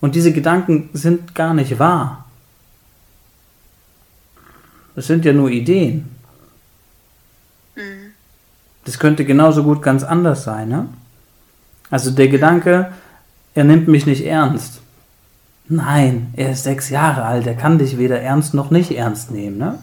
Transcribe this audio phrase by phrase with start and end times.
[0.00, 2.24] Und diese Gedanken sind gar nicht wahr.
[4.94, 6.08] Das sind ja nur Ideen.
[7.76, 8.12] Mhm.
[8.84, 10.88] Das könnte genauso gut ganz anders sein, ne?
[11.90, 12.92] Also der Gedanke,
[13.54, 14.80] er nimmt mich nicht ernst.
[15.68, 19.58] Nein, er ist sechs Jahre alt, er kann dich weder ernst noch nicht ernst nehmen,
[19.58, 19.78] ne?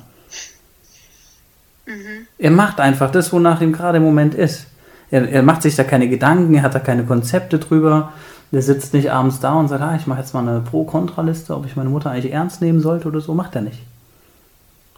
[1.86, 2.28] Mhm.
[2.38, 4.68] Er macht einfach das, wonach ihm gerade im Moment ist.
[5.12, 8.12] Er, er macht sich da keine Gedanken, er hat da keine Konzepte drüber.
[8.52, 11.66] Der sitzt nicht abends da und sagt, ah, ich mache jetzt mal eine Pro-Kontra-Liste, ob
[11.66, 13.34] ich meine Mutter eigentlich ernst nehmen sollte oder so.
[13.34, 13.80] Macht er nicht.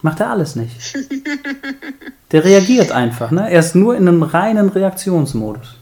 [0.01, 0.95] Macht er alles nicht.
[2.31, 3.31] Der reagiert einfach.
[3.31, 3.49] Ne?
[3.49, 5.75] Er ist nur in einem reinen Reaktionsmodus.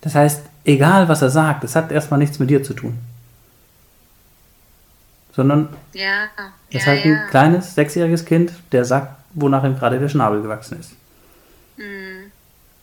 [0.00, 2.98] Das heißt, egal was er sagt, es hat erstmal nichts mit dir zu tun.
[5.32, 6.24] Sondern Ja,
[6.70, 7.26] es ist ja, halt ein ja.
[7.28, 10.92] kleines, sechsjähriges Kind, der sagt, wonach ihm gerade der Schnabel gewachsen ist.
[11.76, 12.17] Mhm.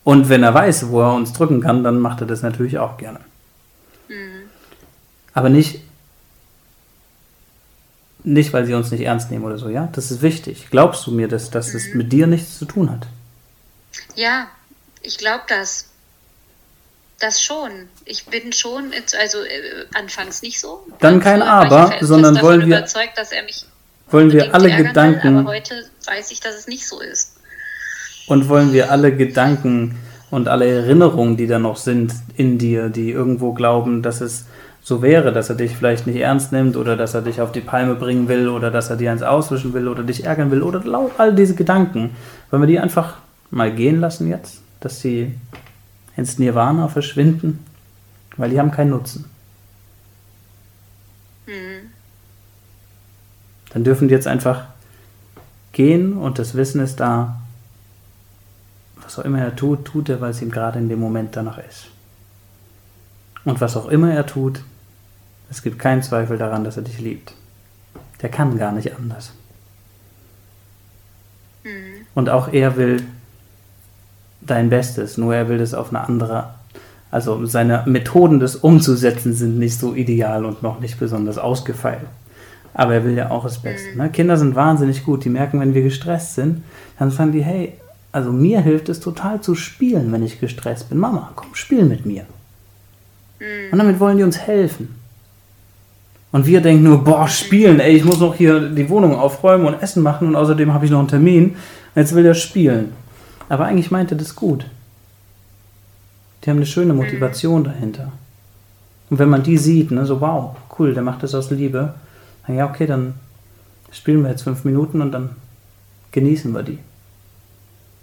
[0.05, 2.95] Und wenn er weiß, wo er uns drücken kann, dann macht er das natürlich auch
[2.97, 3.19] gerne.
[4.07, 4.43] Mhm.
[5.33, 5.81] Aber nicht,
[8.23, 9.89] nicht, weil sie uns nicht ernst nehmen oder so, ja?
[9.93, 10.67] Das ist wichtig.
[10.71, 11.97] Glaubst du mir, dass, dass es Mhm.
[11.97, 13.07] mit dir nichts zu tun hat?
[14.15, 14.47] Ja,
[15.01, 15.87] ich glaube das.
[17.19, 17.71] Das schon.
[18.03, 20.85] Ich bin schon, also äh, anfangs nicht so.
[20.99, 23.65] Dann kein ich Aber, sondern wollen wir- überzeugt, dass er mich
[24.11, 27.34] Wollen wir alle Gedanken Will, aber heute weiß ich, dass es nicht so ist.
[28.27, 29.97] Und wollen wir alle Gedanken
[30.31, 34.45] und alle Erinnerungen, die da noch sind in dir, die irgendwo glauben, dass es
[34.81, 37.61] so wäre, dass er dich vielleicht nicht ernst nimmt oder dass er dich auf die
[37.61, 40.83] Palme bringen will oder dass er dir eins auswischen will oder dich ärgern will oder
[40.83, 42.11] laut all diese Gedanken,
[42.49, 43.15] wollen wir die einfach
[43.49, 45.33] mal gehen lassen jetzt, dass sie
[46.15, 47.65] ins Nirvana verschwinden,
[48.37, 49.25] weil die haben keinen Nutzen.
[51.47, 51.89] Mhm.
[53.73, 54.65] Dann dürfen die jetzt einfach
[55.71, 57.41] gehen und das Wissen ist da.
[59.15, 61.57] Was auch immer er tut, tut er, weil es ihm gerade in dem Moment danach
[61.57, 61.87] ist.
[63.45, 64.61] Und was auch immer er tut,
[65.49, 67.33] es gibt keinen Zweifel daran, dass er dich liebt.
[68.21, 69.31] Der kann gar nicht anders.
[71.63, 72.07] Mhm.
[72.13, 73.03] Und auch er will
[74.41, 76.55] dein Bestes, nur er will das auf eine andere.
[77.09, 82.05] Also seine Methoden, das umzusetzen, sind nicht so ideal und noch nicht besonders ausgefeilt.
[82.73, 83.97] Aber er will ja auch das Beste.
[83.97, 84.09] Ne?
[84.09, 85.23] Kinder sind wahnsinnig gut.
[85.23, 86.65] Die merken, wenn wir gestresst sind,
[86.99, 87.77] dann sagen die, hey,
[88.15, 90.99] also mir hilft es total zu spielen, wenn ich gestresst bin.
[90.99, 92.25] Mama, komm, spiel mit mir.
[93.73, 94.95] Und damit wollen die uns helfen.
[96.31, 99.81] Und wir denken nur, boah, spielen, ey, ich muss noch hier die Wohnung aufräumen und
[99.81, 101.57] Essen machen und außerdem habe ich noch einen Termin.
[101.93, 102.93] Jetzt will er spielen.
[103.49, 104.65] Aber eigentlich meint er das gut.
[106.43, 108.13] Die haben eine schöne Motivation dahinter.
[109.09, 111.95] Und wenn man die sieht, ne, so wow, cool, der macht das aus Liebe,
[112.47, 113.15] dann ja, okay, dann
[113.91, 115.31] spielen wir jetzt fünf Minuten und dann
[116.13, 116.79] genießen wir die.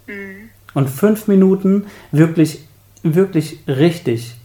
[0.06, 0.50] Mhm.
[0.74, 2.66] Und fünf Minuten wirklich,
[3.02, 4.36] wirklich richtig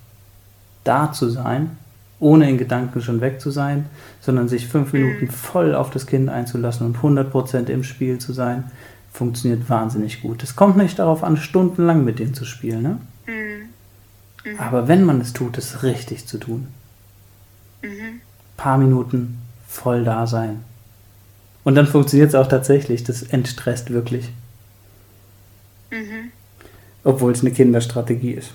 [0.84, 1.78] da zu sein,
[2.19, 3.85] ohne in Gedanken schon weg zu sein,
[4.22, 8.66] sondern sich fünf Minuten voll auf das Kind einzulassen und 100% im Spiel zu sein,
[9.12, 10.44] funktioniert wahnsinnig gut.
[10.44, 12.97] Es kommt nicht darauf an, stundenlang mit denen zu spielen, ne?
[13.28, 14.57] Mhm.
[14.57, 16.68] aber wenn man es tut, es richtig zu tun.
[17.81, 18.22] Mhm.
[18.56, 20.62] Paar Minuten voll da sein.
[21.66, 24.29] Und dann funktioniert es auch tatsächlich, das entstresst wirklich,
[25.89, 26.31] Mhm.
[27.03, 28.51] obwohl es eine Kinderstrategie ist.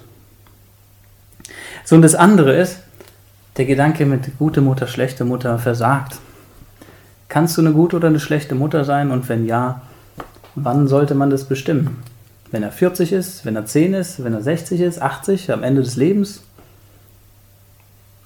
[1.85, 2.79] So, und das andere ist,
[3.57, 6.17] der Gedanke mit gute Mutter, schlechte Mutter versagt.
[7.29, 9.11] Kannst du eine gute oder eine schlechte Mutter sein?
[9.11, 9.83] Und wenn ja,
[10.55, 12.03] wann sollte man das bestimmen?
[12.51, 15.83] Wenn er 40 ist, wenn er 10 ist, wenn er 60 ist, 80, am Ende
[15.83, 16.43] des Lebens?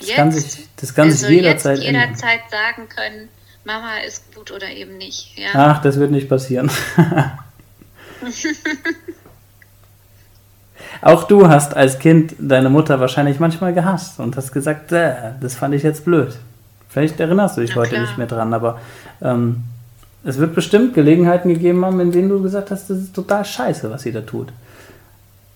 [0.00, 0.50] Das kann Jetzt?
[0.50, 2.02] sich, das kann also sich jederzeit jetzt ändern.
[2.08, 3.28] jederzeit sagen können,
[3.64, 5.38] Mama ist gut oder eben nicht.
[5.38, 5.48] Ja.
[5.54, 6.70] Ach, das wird nicht passieren.
[11.02, 15.54] Auch du hast als Kind deine Mutter wahrscheinlich manchmal gehasst und hast gesagt, äh, das
[15.54, 16.36] fand ich jetzt blöd.
[16.88, 18.02] Vielleicht erinnerst du dich Na heute klar.
[18.02, 18.80] nicht mehr dran, aber
[19.20, 19.64] ähm,
[20.24, 23.90] es wird bestimmt Gelegenheiten gegeben haben, in denen du gesagt hast, das ist total scheiße,
[23.90, 24.52] was sie da tut.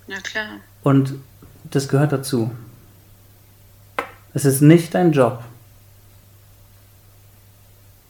[0.07, 0.47] Na klar.
[0.83, 1.15] Und
[1.65, 2.51] das gehört dazu.
[4.33, 5.43] Es ist nicht dein Job,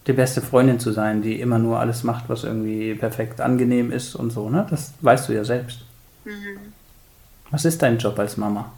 [0.06, 4.14] die beste Freundin zu sein, die immer nur alles macht, was irgendwie perfekt angenehm ist
[4.14, 4.48] und so.
[4.48, 4.66] Ne?
[4.70, 5.80] Das weißt du ja selbst.
[6.24, 6.72] Mhm.
[7.50, 8.72] Was ist dein Job als Mama?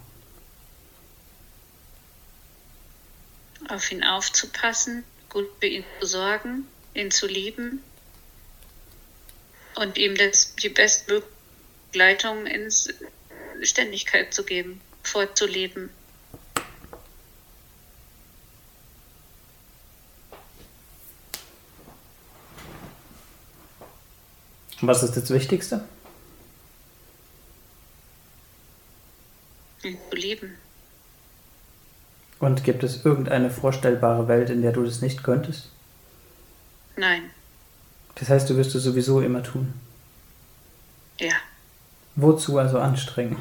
[3.69, 7.83] Auf ihn aufzupassen, gut für ihn zu sorgen, ihn zu lieben
[9.77, 11.23] und ihm das, die beste
[11.93, 12.69] Begleitung in
[13.63, 15.91] Ständigkeit zu geben, vorzuleben.
[24.83, 25.85] Und Was ist das Wichtigste?
[29.83, 30.55] zu lieben.
[32.39, 35.69] Und gibt es irgendeine vorstellbare Welt, in der du das nicht könntest?
[36.97, 37.31] Nein.
[38.17, 39.73] Das heißt, du wirst es sowieso immer tun.
[41.19, 41.35] Ja.
[42.15, 43.37] Wozu also anstrengen?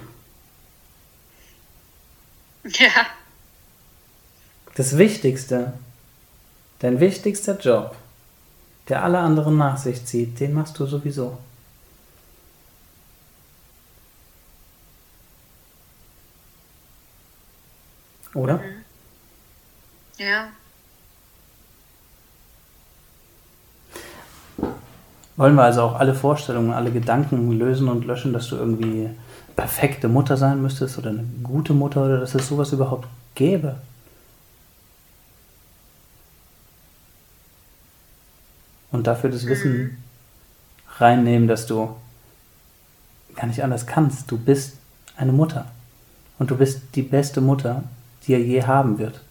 [2.63, 3.07] Ja.
[4.75, 5.73] Das Wichtigste,
[6.79, 7.95] dein wichtigster Job,
[8.91, 11.37] der alle anderen nach sich zieht, den machst du sowieso.
[18.33, 18.57] Oder?
[18.57, 18.61] Mhm.
[20.17, 20.47] Ja.
[25.37, 29.09] Wollen wir also auch alle Vorstellungen, alle Gedanken lösen und löschen, dass du irgendwie
[29.55, 33.77] perfekte Mutter sein müsstest oder eine gute Mutter oder dass es sowas überhaupt gäbe?
[38.91, 39.97] Und dafür das Wissen
[40.97, 41.95] reinnehmen, dass du
[43.35, 44.29] gar nicht anders kannst.
[44.29, 44.77] Du bist
[45.15, 45.65] eine Mutter.
[46.39, 47.83] Und du bist die beste Mutter,
[48.25, 49.21] die er je haben wird.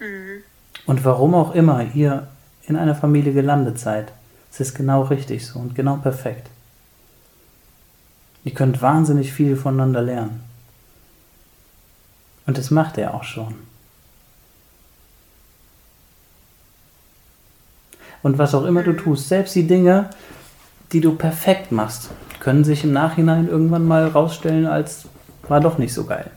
[0.00, 0.42] Mhm.
[0.86, 2.28] Und warum auch immer ihr
[2.66, 4.12] in einer Familie gelandet seid,
[4.50, 6.48] es ist genau richtig so und genau perfekt.
[8.44, 10.42] Ihr könnt wahnsinnig viel voneinander lernen.
[12.46, 13.54] Und das macht er auch schon.
[18.24, 20.08] Und was auch immer du tust, selbst die Dinge,
[20.92, 22.08] die du perfekt machst,
[22.40, 25.04] können sich im Nachhinein irgendwann mal rausstellen als
[25.46, 26.30] war doch nicht so geil.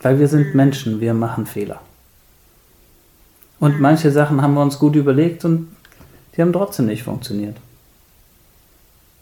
[0.00, 1.80] Weil wir sind Menschen, wir machen Fehler.
[3.60, 5.68] Und manche Sachen haben wir uns gut überlegt und
[6.34, 7.58] die haben trotzdem nicht funktioniert.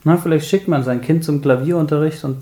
[0.05, 2.37] Na, vielleicht schickt man sein Kind zum Klavierunterricht und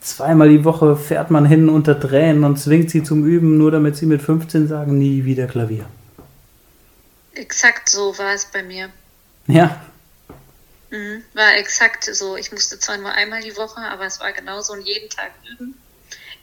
[0.00, 3.96] zweimal die Woche fährt man hin unter Tränen und zwingt sie zum Üben, nur damit
[3.96, 5.84] sie mit 15 sagen, nie wieder Klavier.
[7.36, 8.92] Exakt so war es bei mir.
[9.46, 9.80] Ja,
[10.90, 11.24] Mhm.
[11.34, 12.36] War exakt so.
[12.36, 15.80] Ich musste zwar nur einmal die Woche, aber es war genauso und jeden Tag üben.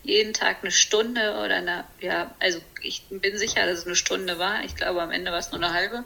[0.06, 4.38] Jeden Tag eine Stunde oder eine, ja, also ich bin sicher, dass es eine Stunde
[4.38, 4.62] war.
[4.66, 6.04] Ich glaube, am Ende war es nur eine halbe.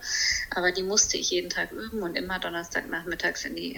[0.52, 3.78] Aber die musste ich jeden Tag üben und immer Donnerstagnachmittags in die,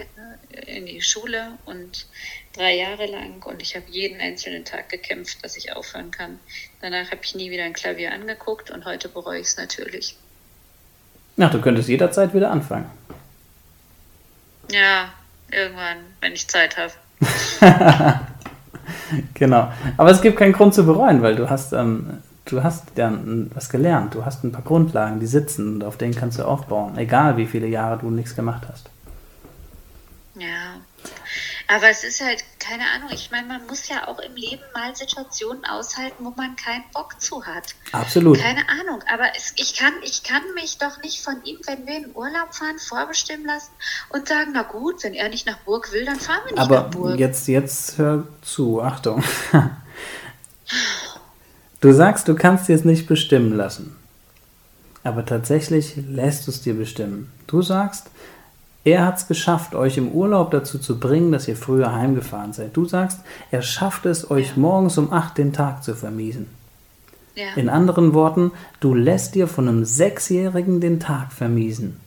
[0.50, 2.06] äh, in die Schule und
[2.52, 3.42] drei Jahre lang.
[3.44, 6.38] Und ich habe jeden einzelnen Tag gekämpft, dass ich aufhören kann.
[6.82, 10.16] Danach habe ich nie wieder ein Klavier angeguckt und heute bereue ich es natürlich.
[11.40, 12.84] Na, du könntest jederzeit wieder anfangen.
[14.70, 15.06] Ja,
[15.50, 16.92] irgendwann, wenn ich Zeit habe.
[19.34, 19.72] Genau.
[19.96, 23.12] Aber es gibt keinen Grund zu bereuen, weil du hast, ähm, du hast ja
[23.54, 24.14] was gelernt.
[24.14, 26.98] Du hast ein paar Grundlagen, die sitzen und auf denen kannst du aufbauen.
[26.98, 28.90] Egal wie viele Jahre du nichts gemacht hast.
[30.34, 30.74] Ja.
[31.72, 34.96] Aber es ist halt, keine Ahnung, ich meine, man muss ja auch im Leben mal
[34.96, 37.76] Situationen aushalten, wo man keinen Bock zu hat.
[37.92, 38.38] Absolut.
[38.40, 41.98] Keine Ahnung, aber es, ich, kann, ich kann mich doch nicht von ihm, wenn wir
[41.98, 43.70] in Urlaub fahren, vorbestimmen lassen
[44.08, 46.82] und sagen, na gut, wenn er nicht nach Burg will, dann fahren wir nicht Aber
[46.82, 47.20] nach Burg.
[47.20, 49.22] jetzt, jetzt hör zu, Achtung.
[51.80, 53.96] Du sagst, du kannst dir es nicht bestimmen lassen.
[55.02, 57.32] Aber tatsächlich lässt du es dir bestimmen.
[57.46, 58.10] Du sagst,
[58.84, 62.76] er hat es geschafft, euch im Urlaub dazu zu bringen, dass ihr früher heimgefahren seid.
[62.76, 64.52] Du sagst, er schafft es, euch Ja.
[64.56, 66.46] morgens um 8 den Tag zu vermiesen.
[67.34, 67.54] ja.
[67.56, 71.98] In anderen Worten, du lässt dir von einem Sechsjährigen den Tag vermiesen.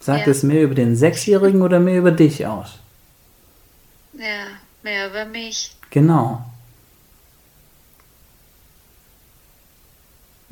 [0.00, 0.32] Sagt Ja.
[0.32, 2.78] es mehr über den Sechsjährigen oder mehr über dich aus?
[4.14, 4.46] ja,
[4.82, 5.74] mehr über mich.
[5.90, 6.44] Genau.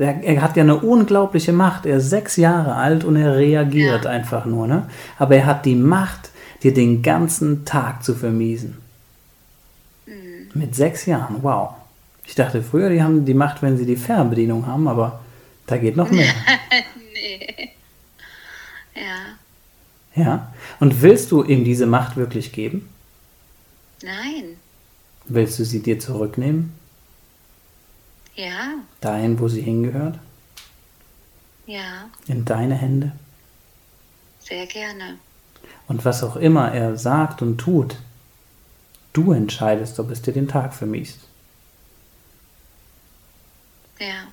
[0.00, 1.84] Er, er hat ja eine unglaubliche Macht.
[1.86, 4.10] Er ist sechs Jahre alt und er reagiert Ja.
[4.10, 4.66] einfach nur.
[4.66, 4.86] Ne?
[5.18, 6.30] Aber er hat die Macht,
[6.62, 8.78] dir den ganzen Tag zu vermiesen.
[10.06, 10.48] Mhm.
[10.54, 11.70] Mit sechs Jahren, wow.
[12.24, 15.20] Ich dachte früher, die haben die Macht, wenn sie die Fernbedienung haben, aber
[15.66, 16.32] da geht noch mehr.
[17.14, 17.70] nee.
[18.94, 20.52] Ja, ja.
[20.80, 22.88] Und willst du ihm diese Macht wirklich geben?
[24.02, 24.56] nein.
[25.32, 26.72] Willst du sie dir zurücknehmen?
[28.40, 30.18] Ja, Dahin, wo sie hingehört?
[31.66, 33.12] ja, In deine Hände?
[34.40, 35.18] sehr gerne.
[35.86, 37.96] Und was auch immer er sagt und tut,
[39.12, 41.18] du entscheidest, ob es dir den Tag vermiest.
[44.00, 44.24] Ja,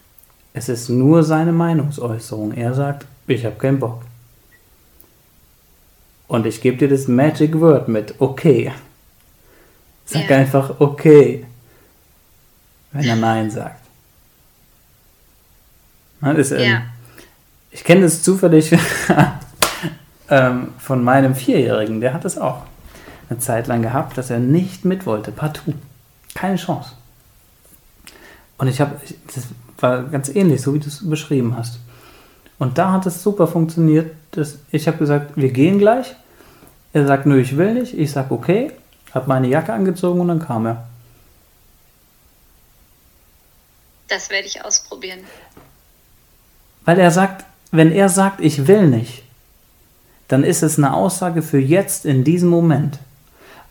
[0.53, 2.53] Es ist nur seine Meinungsäußerung.
[2.53, 4.03] Er sagt, ich habe keinen Bock.
[6.29, 8.71] Und ich gebe dir das Magic Word mit, okay.
[10.05, 10.37] Sag Ja.
[10.37, 11.45] einfach okay,
[12.93, 13.81] wenn er Nein sagt.
[16.21, 16.81] Das, ähm, Ja.
[17.71, 18.75] Ich kenne das zufällig
[20.29, 22.63] ähm, von meinem Vierjährigen, der hat es auch
[23.29, 25.73] eine Zeit lang gehabt, dass er nicht mit wollte, partout.
[26.33, 26.91] Keine Chance.
[28.57, 28.99] Und ich habe,
[29.33, 29.47] das
[29.79, 31.79] war ganz ähnlich, so wie du es beschrieben hast.
[32.59, 34.15] Und da hat es super funktioniert.
[34.31, 36.15] Dass ich habe gesagt, wir gehen gleich.
[36.93, 37.93] Er sagt, nö, ich will nicht.
[37.93, 38.71] Ich sage, okay.
[39.13, 40.87] Habe meine Jacke angezogen und dann kam er.
[44.07, 45.19] Das werde ich ausprobieren.
[46.87, 49.23] Weil er sagt, wenn er sagt, ich will nicht,
[50.29, 52.99] dann ist es eine Aussage für jetzt in diesem Moment.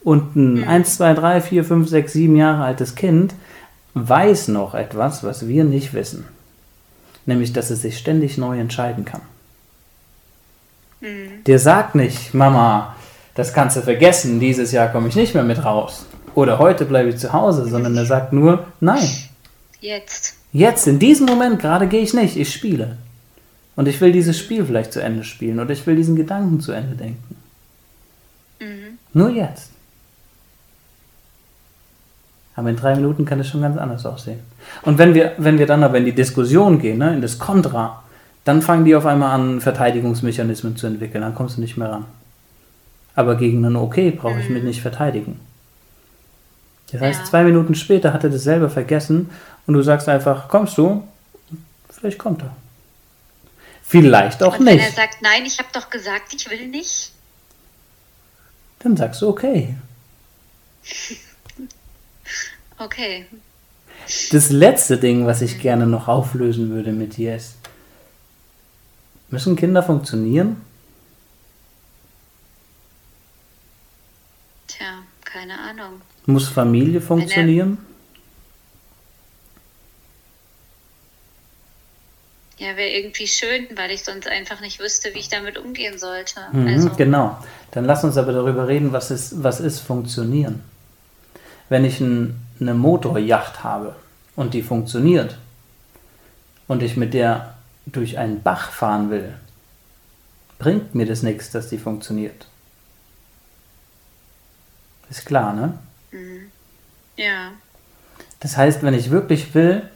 [0.04, 0.68] Und ein mhm.
[0.68, 3.32] 1, 2, 3, 4, 5, 6, 7 Jahre altes Kind
[3.94, 6.26] weiß noch etwas, was wir nicht wissen.
[7.24, 9.22] Nämlich, dass es sich ständig neu entscheiden kann.
[11.00, 11.42] Mhm.
[11.46, 12.96] Der sagt nicht, Mama,
[13.34, 16.04] das kannst du vergessen, dieses Jahr komme ich nicht mehr mit raus.
[16.34, 19.08] Oder heute bleibe ich zu Hause, sondern er sagt nur, nein.
[19.80, 20.34] Jetzt.
[20.52, 22.98] Jetzt, in diesem Moment gerade gehe ich nicht, ich spiele.
[23.76, 26.72] Und ich will dieses Spiel vielleicht zu Ende spielen oder ich will diesen Gedanken zu
[26.72, 27.36] Ende denken.
[28.60, 28.98] Mhm.
[29.12, 29.70] Nur jetzt.
[32.56, 34.40] Aber in drei Minuten kann es schon ganz anders aussehen.
[34.80, 38.02] Und wenn wir, wenn wir dann aber in die Diskussion gehen, ne, in das Kontra,
[38.44, 41.20] dann fangen die auf einmal an, Verteidigungsmechanismen zu entwickeln.
[41.20, 42.06] Dann kommst du nicht mehr ran.
[43.14, 44.68] Aber gegen ein Okay brauche ich mich mhm.
[44.68, 45.38] nicht verteidigen.
[46.92, 47.24] Das heißt, ja.
[47.26, 49.30] zwei Minuten später hat er das selber vergessen
[49.66, 51.02] und du sagst einfach, kommst du?
[51.90, 52.52] Vielleicht kommt er.
[53.88, 54.74] Vielleicht auch und nicht.
[54.74, 57.12] Wenn er sagt, nein, ich habe doch gesagt, ich will nicht.
[58.80, 59.76] Dann sagst du okay.
[62.78, 63.26] okay.
[64.32, 67.54] Das letzte Ding, was ich gerne noch auflösen würde mit dir ist,
[69.30, 70.60] müssen Kinder funktionieren?
[74.66, 76.00] Tja, keine Ahnung.
[76.26, 77.78] Muss Familie funktionieren?
[82.58, 86.40] Ja, wäre irgendwie schön, weil ich sonst einfach nicht wüsste, wie ich damit umgehen sollte.
[86.52, 86.90] Mhm, also.
[86.96, 87.38] Genau.
[87.72, 90.62] Dann lass uns aber darüber reden, was ist, was ist funktionieren.
[91.68, 93.94] Wenn ich ein, eine Motorjacht habe
[94.36, 95.36] und die funktioniert
[96.66, 99.34] und ich mit der durch einen Bach fahren will,
[100.58, 102.46] bringt mir das nichts, dass die funktioniert.
[105.10, 105.78] Ist klar, ne?
[106.10, 106.50] Mhm.
[107.16, 107.52] Ja.
[108.40, 109.88] Das heißt, wenn ich wirklich will,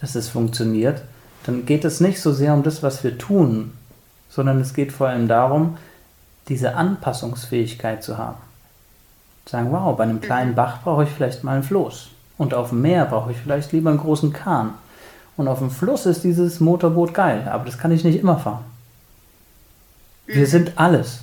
[0.00, 1.02] dass es funktioniert,
[1.46, 3.72] dann geht es nicht so sehr um das, was wir tun,
[4.28, 5.76] sondern es geht vor allem darum,
[6.48, 8.38] diese Anpassungsfähigkeit zu haben.
[9.46, 10.56] Sagen, wow, bei einem kleinen mhm.
[10.56, 12.08] Bach brauche ich vielleicht mal ein Floß.
[12.36, 14.74] Und auf dem Meer brauche ich vielleicht lieber einen großen Kahn.
[15.36, 18.64] Und auf dem Fluss ist dieses Motorboot geil, aber das kann ich nicht immer fahren.
[20.26, 20.46] Wir mhm.
[20.46, 21.20] sind alles.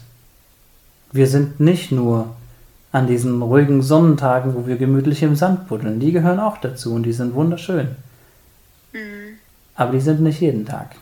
[1.12, 2.28] Wir sind nicht nur
[2.92, 6.00] an diesen ruhigen Sonnentagen, wo wir gemütlich im Sand buddeln.
[6.00, 7.96] Die gehören auch dazu und die sind wunderschön.
[8.94, 9.23] Mhm.
[9.76, 10.96] Aber die sind nicht jeden Tag.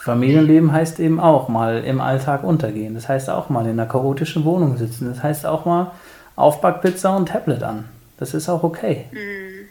[0.00, 2.94] Familienleben heißt eben auch mal im Alltag untergehen.
[2.94, 5.08] Das heißt auch mal in einer chaotischen Wohnung sitzen.
[5.08, 5.92] Das heißt auch mal
[6.36, 7.84] Aufbackpizza und Tablet an.
[8.16, 9.04] Das ist auch okay.
[9.12, 9.68] Mhm.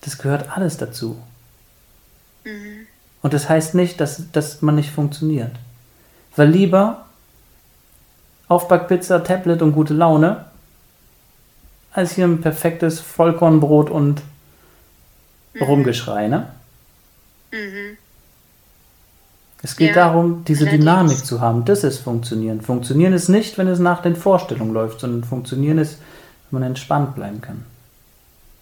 [0.00, 1.16] Das gehört alles dazu.
[2.44, 2.86] Mhm.
[3.22, 5.52] Und das heißt nicht, dass, dass man nicht funktioniert.
[6.34, 7.04] Weil lieber
[8.48, 10.46] Aufbackpizza, Tablet und gute Laune,
[11.92, 14.22] als hier ein perfektes Vollkornbrot und
[15.54, 15.62] mhm.
[15.62, 16.48] Rumgeschrei, ne?
[17.52, 17.96] Mhm.
[19.62, 20.84] Es geht ja, darum, diese allerdings.
[20.84, 21.64] Dynamik zu haben.
[21.64, 22.62] Das ist Funktionieren.
[22.62, 25.98] Funktionieren ist nicht, wenn es nach den Vorstellungen läuft, sondern Funktionieren ist,
[26.50, 27.64] wenn man entspannt bleiben kann.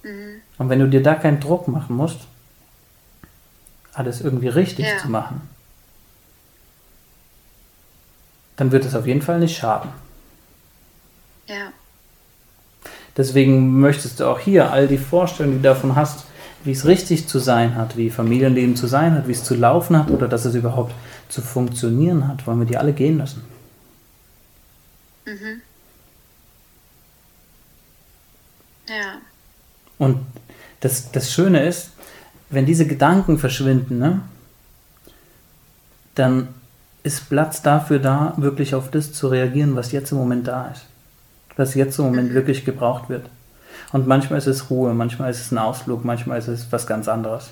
[0.03, 0.41] Mhm.
[0.59, 2.21] Und wenn du dir da keinen Druck machen musst,
[3.93, 4.99] alles irgendwie richtig ja.
[4.99, 5.41] zu machen,
[8.57, 9.91] dann wird es auf jeden Fall nicht schaden.
[11.47, 11.73] Ja.
[13.17, 16.27] Deswegen möchtest du auch hier all die Vorstellungen, die du davon hast,
[16.65, 19.97] wie es richtig zu sein hat, wie Familienleben zu sein hat, wie es zu laufen
[19.97, 20.95] hat oder dass es überhaupt
[21.29, 23.43] zu funktionieren hat, wollen wir die alle gehen lassen.
[25.27, 25.63] Mhm.
[28.89, 29.19] Ja.
[29.99, 30.19] Und
[30.81, 31.91] das, das Schöne ist,
[32.51, 34.21] wenn diese Gedanken verschwinden, ne,
[36.15, 36.49] dann
[37.03, 40.85] ist Platz dafür da, wirklich auf das zu reagieren, was jetzt im Moment da ist.
[41.57, 42.35] Was jetzt im Moment mhm.
[42.35, 43.29] wirklich gebraucht wird.
[43.93, 47.09] Und manchmal ist es Ruhe, manchmal ist es ein Ausflug, manchmal ist es was ganz
[47.09, 47.51] anderes.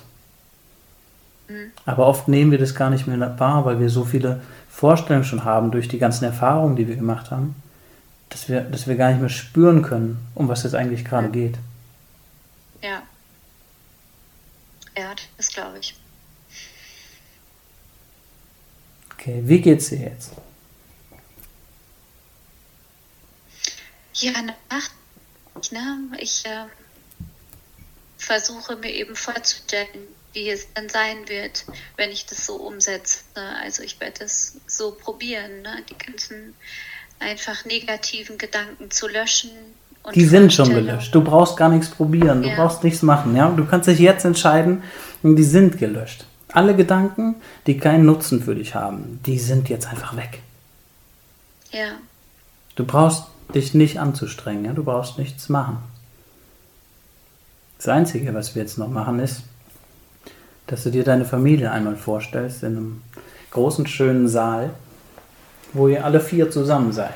[1.47, 1.71] Mhm.
[1.85, 5.43] Aber oft nehmen wir das gar nicht mehr wahr, weil wir so viele Vorstellungen schon
[5.43, 7.55] haben durch die ganzen Erfahrungen, die wir gemacht haben,
[8.29, 11.57] dass wir, dass wir gar nicht mehr spüren können, um was es eigentlich gerade geht.
[12.81, 13.01] Ja.
[14.95, 15.95] Ja, das glaube ich.
[19.13, 20.33] Okay, wie geht's dir jetzt?
[24.13, 24.89] Ja, nach
[25.71, 26.09] Ne?
[26.19, 26.65] Ich äh,
[28.17, 33.21] versuche mir eben vorzustellen, wie es dann sein wird, wenn ich das so umsetze.
[33.61, 35.83] Also ich werde es so probieren, ne?
[35.89, 36.53] die ganzen
[37.19, 39.49] einfach negativen Gedanken zu löschen.
[40.13, 41.13] die sind schon gelöscht.
[41.13, 42.43] Du brauchst gar nichts probieren.
[42.43, 42.55] Du ja.
[42.55, 43.35] brauchst nichts machen.
[43.35, 43.49] Ja?
[43.49, 44.83] Du kannst dich jetzt entscheiden,
[45.23, 46.25] die sind gelöscht.
[46.49, 47.35] Alle Gedanken,
[47.65, 50.41] die keinen Nutzen für dich haben, die sind jetzt einfach weg.
[51.71, 51.89] Ja.
[52.75, 53.23] Du brauchst
[53.53, 54.65] dich nicht anzustrengen.
[54.65, 54.73] Ja?
[54.73, 55.77] Du brauchst nichts machen.
[57.77, 59.43] Das Einzige, was wir jetzt noch machen, ist,
[60.65, 63.01] dass du dir deine Familie einmal vorstellst in einem
[63.51, 64.71] großen, schönen Saal,
[65.73, 67.13] wo ihr alle vier zusammen seid.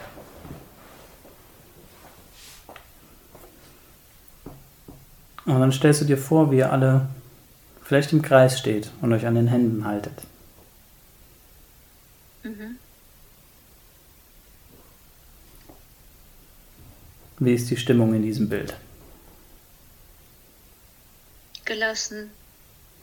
[5.46, 7.08] Und dann stellst du dir vor, wie ihr alle
[7.84, 10.14] vielleicht im Kreis steht und euch an den Händen haltet.
[12.44, 12.78] Mhm.
[17.42, 18.76] Wie ist die Stimmung in diesem Bild?
[21.66, 22.30] Gelassen,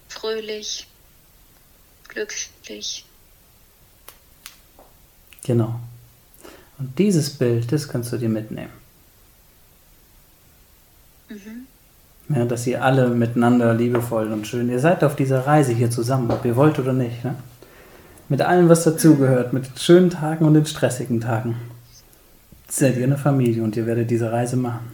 [0.08, 0.86] fröhlich,
[2.06, 3.04] glücklich.
[5.44, 5.80] Genau.
[6.78, 8.70] Und dieses Bild, das kannst du dir mitnehmen.
[11.28, 11.66] Mhm.
[12.28, 16.30] Ja, dass ihr alle miteinander liebevoll und schön, ihr seid auf dieser Reise hier zusammen,
[16.30, 17.24] ob ihr wollt oder nicht.
[17.24, 17.34] Ne?
[18.28, 21.56] Mit allem, was dazugehört, mit schönen Tagen und den stressigen Tagen.
[22.68, 24.92] Seid ihr eine Familie und ihr werdet diese Reise machen.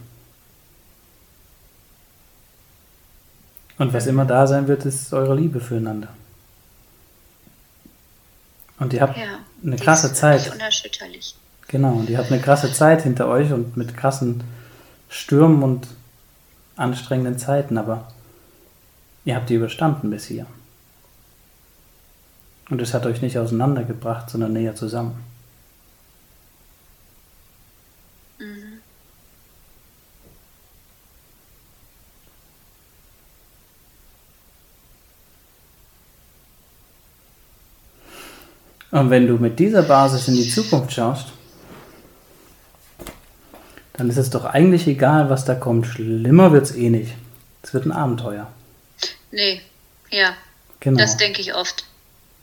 [3.77, 6.07] Und was immer da sein wird, ist eure Liebe füreinander.
[8.79, 10.51] Und ihr habt ja, eine krasse Zeit.
[10.53, 11.35] Unerschütterlich.
[11.67, 14.43] Genau, und ihr habt eine krasse Zeit hinter euch und mit krassen
[15.09, 15.87] Stürmen und
[16.75, 18.07] anstrengenden Zeiten, aber
[19.23, 20.45] ihr habt die überstanden bis hier.
[22.69, 25.23] Und es hat euch nicht auseinandergebracht, sondern näher zusammen.
[28.39, 28.81] Mhm.
[38.95, 41.33] Und wenn du mit dieser Basis in die Zukunft schaust,
[43.91, 45.85] dann ist es doch eigentlich egal, was da kommt.
[45.85, 47.13] Schlimmer wird es eh nicht.
[47.61, 48.47] Es wird ein Abenteuer.
[49.31, 49.59] Nee,
[50.11, 50.29] ja.
[50.79, 50.97] Genau.
[50.97, 51.83] Das denke ich oft.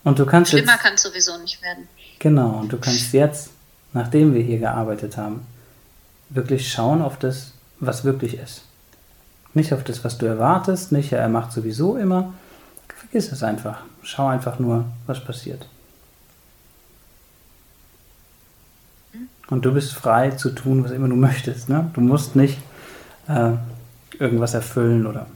[0.05, 1.89] Und du kannst Schlimmer kann es sowieso nicht werden.
[2.19, 3.49] Genau, und du kannst jetzt,
[3.95, 5.47] nachdem wir hier gearbeitet haben,
[6.29, 8.61] wirklich schauen auf das, was wirklich ist.
[9.55, 12.35] Nicht auf das, was du erwartest, nicht, ja, er macht sowieso immer.
[12.95, 13.79] Vergiss es einfach.
[14.03, 15.67] Schau einfach nur, was passiert.
[19.49, 21.69] Und du bist frei zu tun, was immer du möchtest.
[21.69, 21.91] Ne?
[21.95, 22.59] Du musst nicht
[23.29, 23.53] äh,
[24.19, 25.27] irgendwas erfüllen oder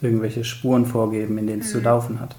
[0.00, 1.72] irgendwelche Spuren vorgeben, in denen es mhm.
[1.72, 2.36] zu laufen hat.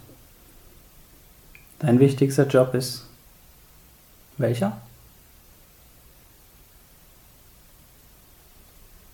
[1.79, 3.05] Dein wichtigster Job ist
[4.38, 4.81] welcher?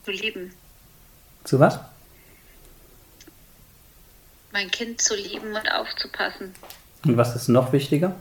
[0.04, 0.54] Zu lieben.
[1.44, 1.80] Zu was?
[4.52, 6.54] Mein Kind zu lieben und aufzupassen.
[7.06, 8.16] Und was ist noch wichtiger?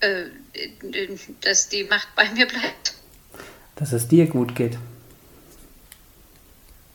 [0.00, 0.26] Äh,
[1.42, 2.94] dass die Macht bei mir bleibt.
[3.76, 4.78] Dass es dir gut geht.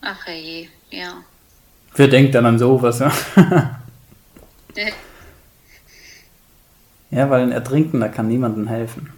[0.00, 1.22] Ach je, ja.
[1.94, 2.98] Wer denkt dann an sowas?
[2.98, 3.12] Ja,
[7.10, 9.12] ja weil ein Ertrinkender kann niemandem helfen.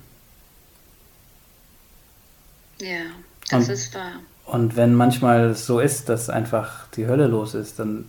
[2.80, 3.04] Ja,
[3.48, 4.20] das und, ist wahr.
[4.44, 8.04] Und wenn manchmal es so ist, dass einfach die Hölle los ist, dann,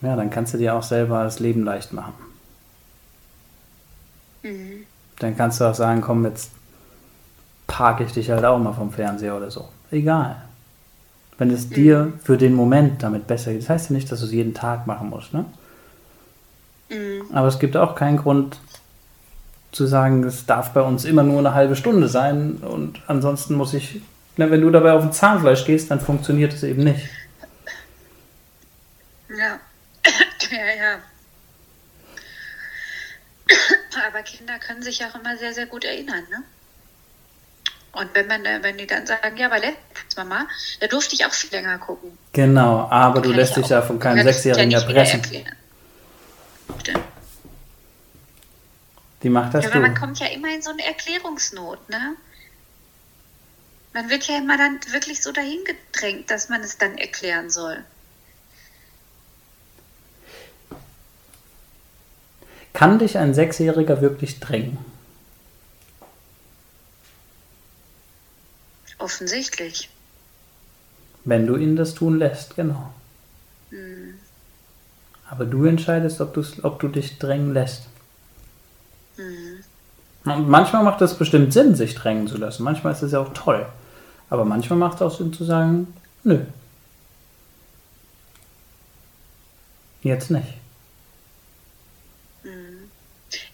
[0.00, 2.14] ja, dann kannst du dir auch selber das Leben leicht machen.
[4.42, 4.86] Mhm.
[5.18, 6.50] Dann kannst du auch sagen, komm, jetzt
[7.66, 9.68] parke ich dich halt auch mal vom Fernseher oder so.
[9.90, 10.36] Egal.
[11.38, 11.74] Wenn es mhm.
[11.74, 13.62] dir für den Moment damit besser geht.
[13.62, 15.44] Das heißt ja nicht, dass du es jeden Tag machen musst, ne?
[16.88, 17.34] Mhm.
[17.34, 18.58] Aber es gibt auch keinen Grund
[19.72, 23.74] zu sagen, es darf bei uns immer nur eine halbe Stunde sein und ansonsten muss
[23.74, 24.00] ich,
[24.36, 27.08] na, wenn du dabei auf ein Zahnfleisch gehst, dann funktioniert es eben nicht.
[29.28, 29.58] Ja,
[30.50, 30.98] ja.
[34.06, 36.42] Aber Kinder können sich auch immer sehr, sehr gut erinnern, ne?
[37.92, 40.46] Und wenn man, wenn die dann sagen, ja, aber letztes Mama,
[40.80, 42.16] da durfte ich auch viel länger gucken.
[42.32, 45.22] Genau, aber du lässt dich ja von keinem Sechsjährigen ja erpressen.
[49.22, 52.16] Die macht das ja, aber man kommt ja immer in so eine Erklärungsnot, ne?
[53.94, 57.82] Man wird ja immer dann wirklich so dahin gedrängt, dass man es dann erklären soll.
[62.76, 64.76] Kann dich ein Sechsjähriger wirklich drängen?
[68.98, 69.88] Offensichtlich.
[71.24, 72.92] Wenn du ihn das tun lässt, genau.
[73.70, 74.18] Hm.
[75.30, 77.84] Aber du entscheidest, ob, ob du dich drängen lässt.
[79.16, 79.64] Hm.
[80.26, 82.62] Und manchmal macht es bestimmt Sinn, sich drängen zu lassen.
[82.62, 83.64] Manchmal ist es ja auch toll.
[84.28, 86.44] Aber manchmal macht es auch Sinn zu sagen, nö.
[90.02, 90.65] Jetzt nicht.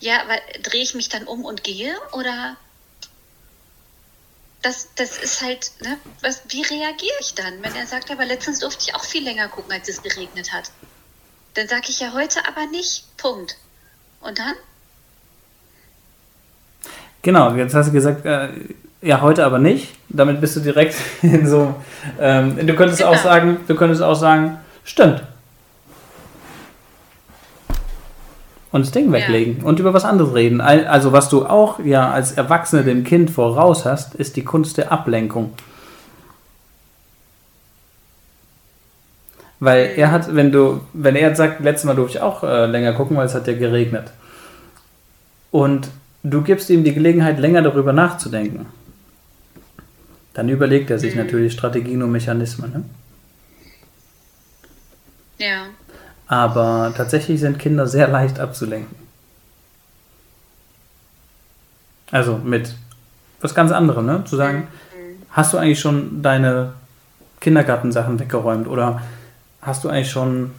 [0.01, 2.57] Ja, aber drehe ich mich dann um und gehe oder
[4.63, 8.61] das, das ist halt, ne, was, wie reagiere ich dann, wenn er sagt, aber letztens
[8.61, 10.71] durfte ich auch viel länger gucken, als es geregnet hat.
[11.55, 13.57] Dann sage ich ja heute aber nicht, Punkt.
[14.21, 14.55] Und dann?
[17.23, 18.49] Genau, jetzt hast du gesagt, äh,
[19.01, 19.89] ja, heute aber nicht.
[20.09, 21.75] Damit bist du direkt in so.
[22.21, 23.13] Ähm, du könntest genau.
[23.13, 25.23] auch sagen, du könntest auch sagen, stimmt.
[28.73, 29.65] Und das Ding weglegen ja.
[29.65, 30.63] und über was anderes reden.
[30.63, 34.91] Also was du auch ja als Erwachsene dem Kind voraus hast, ist die Kunst der
[34.91, 35.53] Ablenkung.
[39.61, 42.95] Weil er hat, wenn du, wenn er sagt, letztes Mal durfte ich auch äh, länger
[42.95, 44.11] gucken, weil es hat ja geregnet.
[45.53, 45.89] Und
[46.25, 48.67] du gibst ihm die Gelegenheit, länger darüber nachzudenken.
[50.35, 51.25] Dann überlegt er sich mhm.
[51.25, 52.73] natürlich Strategien und Mechanismen.
[52.73, 52.85] Ne?
[55.39, 55.67] Ja.
[56.27, 58.97] Aber tatsächlich sind Kinder sehr leicht abzulenken.
[62.11, 62.75] Also mit
[63.41, 64.25] was ganz anderem, ne?
[64.25, 65.23] Zu sagen, mhm.
[65.31, 66.75] hast du eigentlich schon deine
[67.41, 69.03] Kindergartensachen weggeräumt oder
[69.61, 70.53] hast du eigentlich schon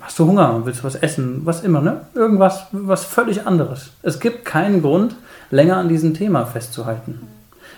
[0.00, 2.02] hast du Hunger, willst du was essen, was immer, ne?
[2.14, 3.90] Irgendwas, was völlig anderes.
[4.02, 5.14] Es gibt keinen Grund,
[5.50, 7.20] länger an diesem Thema festzuhalten.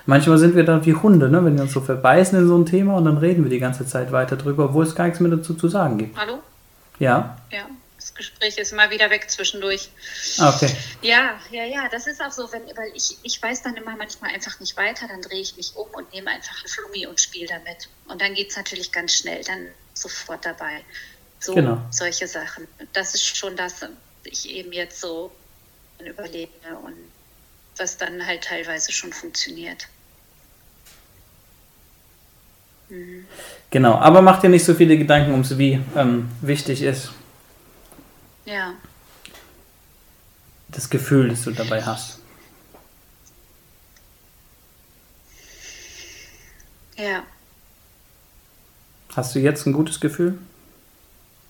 [0.07, 1.45] Manchmal sind wir da wie Hunde, ne?
[1.45, 3.87] wenn wir uns so verbeißen in so ein Thema und dann reden wir die ganze
[3.87, 6.19] Zeit weiter drüber, obwohl es gar nichts mehr dazu zu sagen gibt.
[6.19, 6.39] Hallo?
[7.01, 7.37] Ja.
[7.51, 9.91] Ja, das Gespräch ist mal wieder weg zwischendurch.
[10.39, 10.71] Okay.
[11.03, 14.33] Ja, ja, ja, das ist auch so, wenn, weil ich, ich weiß dann immer manchmal
[14.33, 17.49] einfach nicht weiter, dann drehe ich mich um und nehme einfach ein Flummi und spiele
[17.49, 17.89] damit.
[18.07, 20.85] Und dann geht es natürlich ganz schnell, dann sofort dabei.
[21.41, 21.83] So, genau.
[21.91, 22.69] solche Sachen.
[22.93, 23.77] Das ist schon das,
[24.25, 25.33] ich eben jetzt so
[25.99, 26.51] überlege
[26.83, 26.97] und
[27.77, 29.89] was dann halt teilweise schon funktioniert.
[32.91, 33.25] Mhm.
[33.71, 37.13] Genau, aber mach dir nicht so viele Gedanken ums Wie ähm, wichtig ist.
[38.45, 38.75] Ja.
[40.69, 42.19] Das Gefühl, das du dabei hast.
[46.97, 47.23] Ja.
[49.17, 50.39] Hast du jetzt ein gutes Gefühl?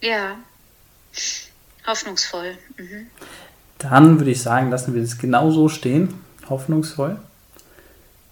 [0.00, 0.36] Ja.
[1.86, 2.56] Hoffnungsvoll.
[2.76, 3.08] Mhm.
[3.78, 6.22] Dann würde ich sagen, lassen wir das genauso stehen.
[6.48, 7.18] Hoffnungsvoll.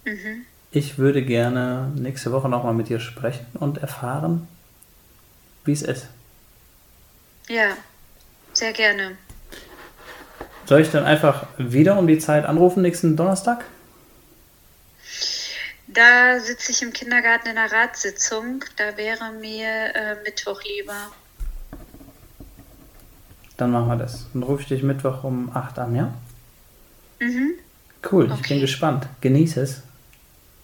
[0.04, 0.44] Mhm.
[0.70, 4.46] Ich würde gerne nächste Woche nochmal mit dir sprechen und erfahren,
[5.64, 6.08] wie es ist.
[7.48, 7.76] Ja,
[8.52, 9.16] sehr gerne.
[10.66, 13.64] Soll ich dann einfach wieder um die Zeit anrufen nächsten Donnerstag?
[15.86, 18.62] Da sitze ich im Kindergarten in einer Ratssitzung.
[18.76, 21.10] Da wäre mir äh, Mittwoch lieber.
[23.56, 24.26] Dann machen wir das.
[24.34, 26.12] Dann rufe ich dich Mittwoch um 8 an, ja?
[27.20, 27.54] Mhm.
[28.12, 28.40] Cool, okay.
[28.42, 29.08] ich bin gespannt.
[29.22, 29.82] Genieße es.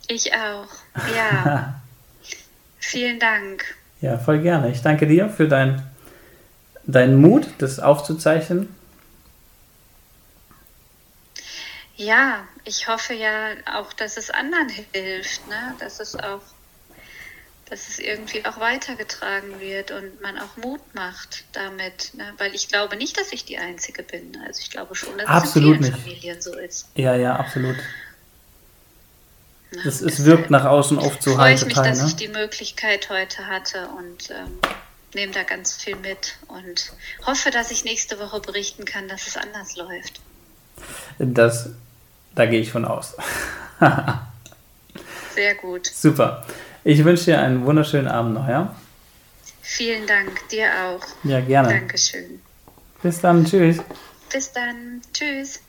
[0.09, 0.69] Ich auch.
[1.15, 1.81] Ja.
[2.79, 3.65] Vielen Dank.
[4.01, 4.71] Ja, voll gerne.
[4.71, 5.83] Ich danke dir für dein,
[6.85, 8.75] deinen Mut, das aufzuzeichnen.
[11.97, 15.75] Ja, ich hoffe ja auch, dass es anderen hilft, ne?
[15.79, 16.43] dass es auch,
[17.71, 22.35] dass es irgendwie auch weitergetragen wird und man auch Mut macht damit, ne?
[22.37, 24.37] weil ich glaube nicht, dass ich die Einzige bin.
[24.47, 26.03] Also ich glaube schon, dass absolut es in vielen nicht.
[26.03, 26.89] Familien so ist.
[26.97, 27.77] Ja, ja, absolut.
[29.85, 32.09] Es, es wirkt nach außen oft so freue ich mich, Teil, dass ne?
[32.09, 34.59] ich die Möglichkeit heute hatte und ähm,
[35.15, 36.93] nehme da ganz viel mit und
[37.27, 40.21] hoffe, dass ich nächste Woche berichten kann, dass es anders läuft.
[41.19, 41.71] Das,
[42.35, 43.15] da gehe ich von aus.
[45.35, 45.87] Sehr gut.
[45.87, 46.47] Super.
[46.85, 48.75] Ich wünsche dir einen wunderschönen Abend noch, ja?
[49.63, 51.07] Vielen Dank, dir auch.
[51.25, 51.69] Ja, gerne.
[51.69, 52.43] Dankeschön.
[53.03, 53.79] Bis dann, tschüss.
[54.31, 55.61] Bis dann, tschüss.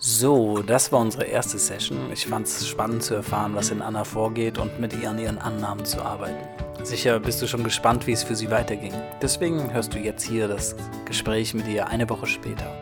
[0.00, 1.98] So, das war unsere erste Session.
[2.12, 5.38] Ich fand es spannend zu erfahren, was in Anna vorgeht und mit ihr an ihren
[5.38, 6.38] Annahmen zu arbeiten.
[6.84, 8.92] Sicher bist du schon gespannt, wie es für sie weiterging.
[9.20, 12.72] Deswegen hörst du jetzt hier das Gespräch mit ihr eine Woche später.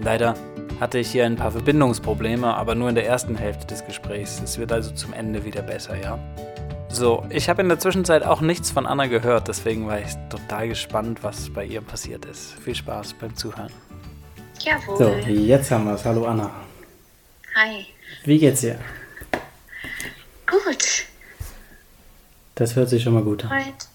[0.00, 0.34] Leider
[0.78, 4.42] hatte ich hier ein paar Verbindungsprobleme, aber nur in der ersten Hälfte des Gesprächs.
[4.44, 6.18] Es wird also zum Ende wieder besser, ja?
[6.90, 10.68] So, ich habe in der Zwischenzeit auch nichts von Anna gehört, deswegen war ich total
[10.68, 12.52] gespannt, was bei ihr passiert ist.
[12.60, 13.72] Viel Spaß beim Zuhören.
[14.60, 14.98] Jawohl.
[14.98, 16.04] So, jetzt haben wir es.
[16.04, 16.65] Hallo Anna.
[17.56, 17.86] Hi.
[18.24, 18.78] Wie geht's dir?
[20.46, 21.06] Gut.
[22.54, 23.50] Das hört sich schon mal gut an.
[23.50, 23.86] Heute,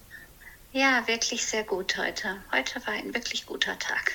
[0.74, 2.38] ja, wirklich sehr gut heute.
[2.52, 4.13] Heute war ein wirklich guter Tag.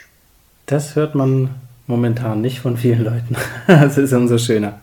[0.66, 1.54] Das hört man
[1.86, 3.36] momentan nicht von vielen Leuten.
[3.68, 4.80] Das ist umso schöner.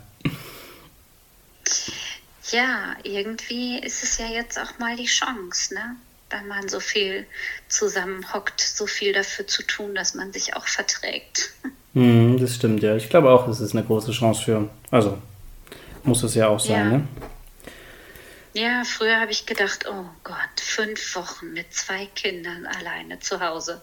[2.52, 5.97] Ja, irgendwie ist es ja jetzt auch mal die Chance, ne?
[6.30, 7.28] wenn man so viel
[7.67, 11.52] zusammenhockt, so viel dafür zu tun, dass man sich auch verträgt.
[11.93, 12.95] Hm, das stimmt, ja.
[12.95, 14.69] Ich glaube auch, es ist eine große Chance für.
[14.89, 15.17] Also,
[16.03, 16.97] muss es ja auch sein, ja.
[16.97, 17.08] ne?
[18.56, 23.82] Ja, früher habe ich gedacht, oh Gott, fünf Wochen mit zwei Kindern alleine zu Hause.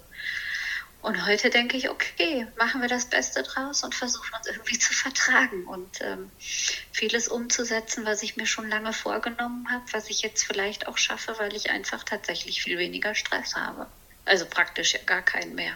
[1.03, 4.93] Und heute denke ich, okay, machen wir das Beste draus und versuchen uns irgendwie zu
[4.93, 6.31] vertragen und ähm,
[6.93, 11.35] vieles umzusetzen, was ich mir schon lange vorgenommen habe, was ich jetzt vielleicht auch schaffe,
[11.39, 13.87] weil ich einfach tatsächlich viel weniger Stress habe.
[14.27, 15.73] Also praktisch ja gar keinen mehr.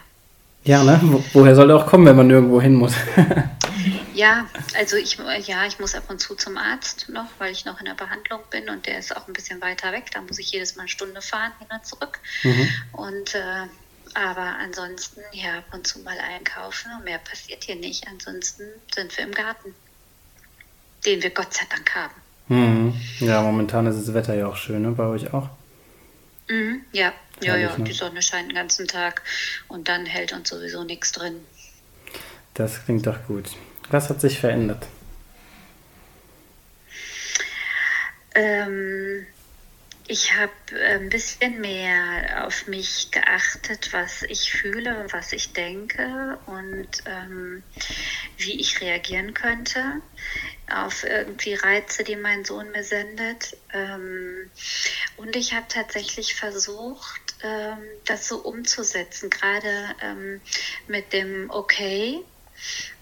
[0.64, 0.98] Ja, ne?
[1.02, 2.94] Wo, woher soll der auch kommen, wenn man nirgendwo hin muss?
[4.14, 4.46] ja,
[4.76, 7.84] also ich, ja, ich muss ab und zu zum Arzt noch, weil ich noch in
[7.84, 10.04] der Behandlung bin und der ist auch ein bisschen weiter weg.
[10.12, 12.18] Da muss ich jedes Mal eine Stunde fahren, hin und zurück.
[12.42, 12.68] Mhm.
[12.92, 13.66] Und äh,
[14.14, 18.06] aber ansonsten, ja, ab und zu mal einkaufen und mehr passiert hier nicht.
[18.08, 18.62] Ansonsten
[18.94, 19.74] sind wir im Garten,
[21.04, 22.14] den wir Gott sei Dank haben.
[22.48, 22.94] Mhm.
[23.20, 24.92] Ja, momentan ist das Wetter ja auch schön, ne?
[24.92, 25.50] Bei euch auch?
[26.48, 27.76] Mhm, ja, ja, ja.
[27.76, 27.84] Ne?
[27.84, 29.22] Die Sonne scheint den ganzen Tag
[29.68, 31.40] und dann hält uns sowieso nichts drin.
[32.54, 33.50] Das klingt doch gut.
[33.90, 34.86] Was hat sich verändert?
[38.34, 39.26] Ähm,
[40.06, 40.52] ich habe
[40.88, 47.62] ein bisschen mehr auf mich geachtet, was ich fühle, was ich denke und ähm,
[48.36, 50.02] wie ich reagieren könnte
[50.70, 53.56] auf irgendwie Reize, die mein Sohn mir sendet.
[53.72, 54.50] Ähm,
[55.16, 57.20] und ich habe tatsächlich versucht,
[58.04, 60.40] das so umzusetzen, gerade ähm,
[60.88, 62.24] mit dem Okay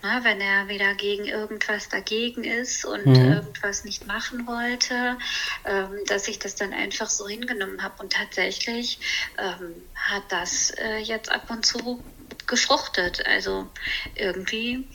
[0.03, 3.33] na, wenn er wieder gegen irgendwas dagegen ist und mhm.
[3.33, 5.19] irgendwas nicht machen wollte,
[5.65, 8.03] ähm, dass ich das dann einfach so hingenommen habe.
[8.03, 8.99] Und tatsächlich
[9.39, 12.03] ähm, hat das äh, jetzt ab und zu
[12.47, 13.25] gefruchtet.
[13.27, 13.69] Also
[14.17, 14.89] irgendwie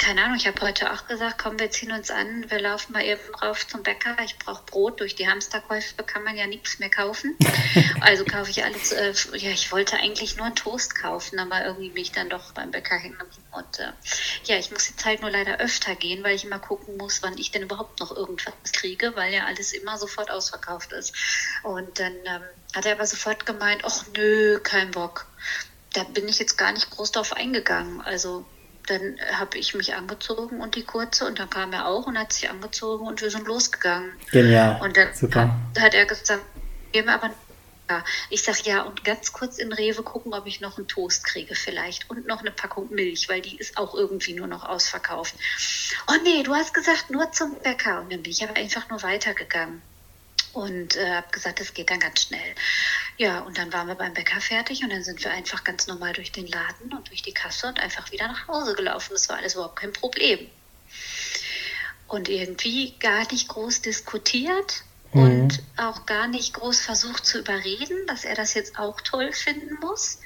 [0.00, 3.04] keine Ahnung, ich habe heute auch gesagt, komm, wir ziehen uns an, wir laufen mal
[3.04, 6.90] eben rauf zum Bäcker, ich brauche Brot, durch die Hamsterkäufe kann man ja nichts mehr
[6.90, 7.36] kaufen.
[8.00, 11.90] Also kaufe ich alles, äh, ja, ich wollte eigentlich nur einen Toast kaufen, aber irgendwie
[11.90, 13.18] bin ich dann doch beim Bäcker hängen
[13.52, 13.92] und äh,
[14.44, 17.36] ja, ich muss jetzt halt nur leider öfter gehen, weil ich immer gucken muss, wann
[17.36, 21.14] ich denn überhaupt noch irgendwas kriege, weil ja alles immer sofort ausverkauft ist.
[21.62, 22.42] Und dann ähm,
[22.74, 25.26] hat er aber sofort gemeint, ach nö, kein Bock.
[25.92, 28.00] Da bin ich jetzt gar nicht groß drauf eingegangen.
[28.00, 28.46] Also
[28.90, 32.32] dann habe ich mich angezogen und die kurze und dann kam er auch und hat
[32.32, 34.12] sich angezogen und wir sind losgegangen.
[34.30, 34.80] Genial.
[34.82, 35.54] Und dann Super.
[35.78, 36.42] Hat, er gesagt,
[36.92, 37.30] gehen wir aber
[37.90, 38.04] ja.
[38.28, 41.56] Ich sage ja, und ganz kurz in Rewe gucken, ob ich noch einen Toast kriege
[41.56, 45.34] vielleicht und noch eine Packung Milch, weil die ist auch irgendwie nur noch ausverkauft.
[46.06, 48.00] Oh nee, du hast gesagt, nur zum Bäcker.
[48.00, 49.82] Und dann bin ich aber einfach nur weitergegangen
[50.52, 52.54] und äh, habe gesagt, das geht dann ganz schnell.
[53.20, 56.14] Ja, und dann waren wir beim Bäcker fertig und dann sind wir einfach ganz normal
[56.14, 59.10] durch den Laden und durch die Kasse und einfach wieder nach Hause gelaufen.
[59.12, 60.50] Das war alles überhaupt kein Problem.
[62.08, 65.22] Und irgendwie gar nicht groß diskutiert mhm.
[65.22, 69.74] und auch gar nicht groß versucht zu überreden, dass er das jetzt auch toll finden
[69.80, 70.20] muss,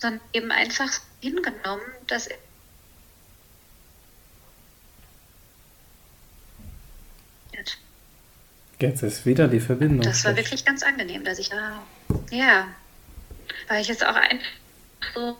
[0.00, 2.38] sondern eben einfach hingenommen, dass er
[8.82, 10.00] Jetzt ist wieder die Verbindung.
[10.00, 11.80] Das war wirklich ganz angenehm, dass ich da,
[12.32, 12.66] ja,
[13.68, 14.46] weil ich jetzt auch einfach
[15.14, 15.36] so,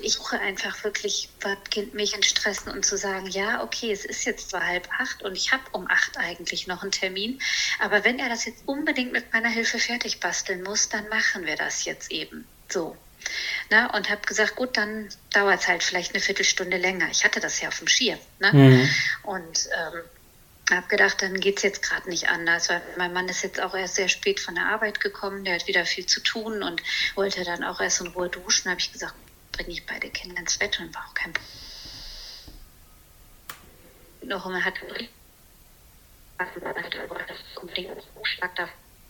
[0.00, 4.06] ich suche einfach wirklich, was Kind mich in Stressen und zu sagen, ja, okay, es
[4.06, 7.42] ist jetzt zwar halb acht und ich habe um acht eigentlich noch einen Termin,
[7.78, 11.56] aber wenn er das jetzt unbedingt mit meiner Hilfe fertig basteln muss, dann machen wir
[11.56, 12.96] das jetzt eben so.
[13.70, 17.08] Ne, und habe gesagt, gut, dann dauert es halt vielleicht eine Viertelstunde länger.
[17.10, 18.18] Ich hatte das ja auf dem Schirm.
[18.40, 18.50] Ne?
[18.52, 18.90] Mhm.
[19.22, 20.02] Und ähm,
[20.76, 23.74] habe gedacht, dann geht es jetzt gerade nicht anders, weil mein Mann ist jetzt auch
[23.74, 26.82] erst sehr spät von der Arbeit gekommen, der hat wieder viel zu tun und
[27.14, 28.64] wollte dann auch erst in Ruhe duschen.
[28.64, 29.14] Da habe ich gesagt,
[29.52, 31.48] bringe ich beide Kinder ins Bett und war auch kein Problem.
[34.24, 34.74] Noch immer hat
[37.60, 38.54] unbedingt einen Umschlag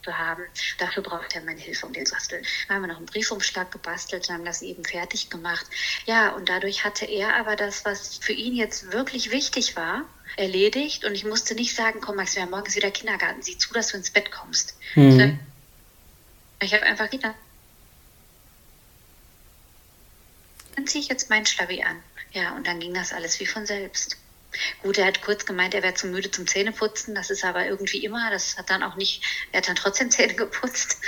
[0.02, 0.42] dafür haben.
[0.78, 2.44] Dafür braucht er meine Hilfe um den Basteln.
[2.66, 5.66] Dann haben wir noch einen Briefumschlag gebastelt, haben das eben fertig gemacht.
[6.06, 10.04] Ja, und dadurch hatte er aber das, was für ihn jetzt wirklich wichtig war,
[10.36, 13.72] erledigt und ich musste nicht sagen, komm Max, wir haben morgens wieder Kindergarten, sieh zu,
[13.74, 14.76] dass du ins Bett kommst.
[14.94, 15.38] Mhm.
[16.60, 17.34] Ich habe einfach gedacht,
[20.74, 22.02] dann ziehe ich jetzt mein Schlavi an.
[22.32, 24.16] Ja, und dann ging das alles wie von selbst.
[24.82, 27.14] Gut, er hat kurz gemeint, er wäre zu müde zum Zähneputzen.
[27.14, 28.30] Das ist aber irgendwie immer.
[28.30, 30.98] Das hat dann auch nicht, er hat dann trotzdem Zähne geputzt.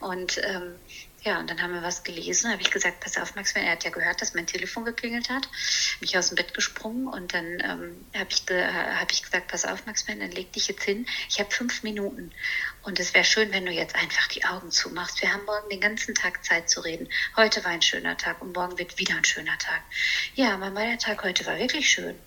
[0.00, 0.74] Und ähm,
[1.22, 2.50] ja, und dann haben wir was gelesen.
[2.50, 5.42] habe ich gesagt, pass auf, Max, er hat ja gehört, dass mein Telefon geklingelt hat.
[5.98, 9.48] Bin ich aus dem Bett gesprungen und dann ähm, habe ich, ge hab ich gesagt,
[9.48, 11.06] pass auf, Max, dann leg dich jetzt hin.
[11.28, 12.32] Ich habe fünf Minuten.
[12.82, 15.20] Und es wäre schön, wenn du jetzt einfach die Augen zumachst.
[15.20, 17.08] Wir haben morgen den ganzen Tag Zeit zu reden.
[17.36, 19.82] Heute war ein schöner Tag und morgen wird wieder ein schöner Tag.
[20.34, 22.18] Ja, Mama, der Tag heute war wirklich schön.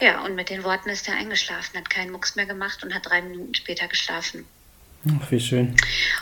[0.00, 3.06] Ja, und mit den Worten ist er eingeschlafen, hat keinen Mucks mehr gemacht und hat
[3.06, 4.46] drei Minuten später geschlafen.
[5.20, 5.76] Ach, wie schön.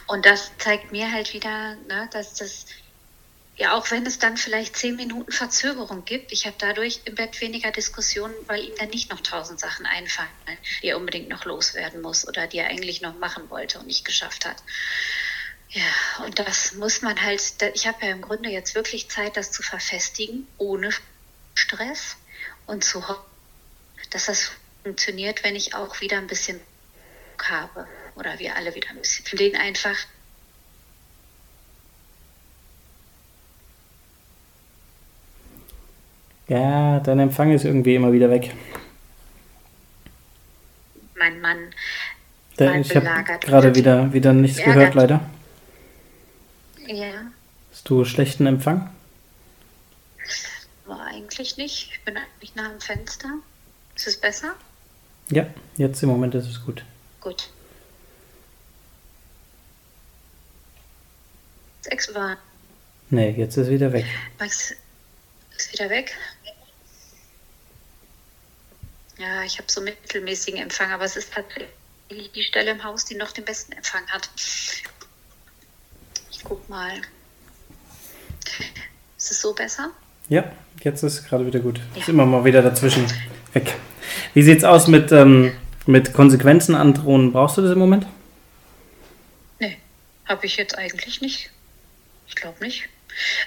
[0.07, 2.67] Und das zeigt mir halt wieder, ne, dass das,
[3.57, 7.41] ja, auch wenn es dann vielleicht zehn Minuten Verzögerung gibt, ich habe dadurch im Bett
[7.41, 10.29] weniger Diskussionen, weil ihm dann nicht noch tausend Sachen einfallen,
[10.83, 14.05] die er unbedingt noch loswerden muss oder die er eigentlich noch machen wollte und nicht
[14.05, 14.63] geschafft hat.
[15.71, 17.41] Ja, und das muss man halt,
[17.75, 20.91] ich habe ja im Grunde jetzt wirklich Zeit, das zu verfestigen, ohne
[21.57, 22.17] Stress
[22.67, 23.25] und zu hoffen,
[24.11, 26.61] dass das funktioniert, wenn ich auch wieder ein bisschen
[27.43, 29.25] habe oder wir alle wieder ein bisschen.
[29.27, 29.97] Für den einfach
[36.49, 38.55] Ja, dein Empfang ist irgendwie immer wieder weg.
[41.17, 41.59] Mein Mann.
[42.59, 44.75] Der, ich habe gerade wieder, wieder nichts Ärgert.
[44.75, 45.21] gehört, leider.
[46.87, 47.33] Ja,
[47.73, 48.89] Hast du schlechten Empfang?
[51.37, 51.91] Eigentlich nicht.
[51.93, 53.29] Ich bin eigentlich nah am Fenster.
[53.95, 54.55] Ist es besser?
[55.31, 55.47] Ja,
[55.77, 56.85] jetzt im Moment ist es gut.
[57.21, 57.51] Gut.
[61.85, 62.39] Ex war.
[63.11, 64.07] Nee, jetzt ist wieder weg.
[64.39, 64.75] Max
[65.57, 66.17] ist wieder weg.
[69.19, 73.15] Ja, ich habe so mittelmäßigen Empfang, aber es ist tatsächlich die Stelle im Haus, die
[73.15, 74.29] noch den besten Empfang hat.
[76.31, 77.01] Ich guck mal.
[79.17, 79.93] Ist es so besser?
[80.29, 80.45] Ja,
[80.83, 81.81] jetzt ist es gerade wieder gut.
[81.95, 82.01] Ja.
[82.01, 83.07] Ist immer mal wieder dazwischen
[83.53, 83.75] weg.
[84.35, 85.53] Wie sieht's aus mit, ähm,
[85.87, 87.33] mit Konsequenzen androhen?
[87.33, 88.07] Brauchst du das im Moment?
[89.61, 89.79] Nee,
[90.27, 91.51] habe ich jetzt eigentlich nicht.
[92.29, 92.89] Ich glaube nicht.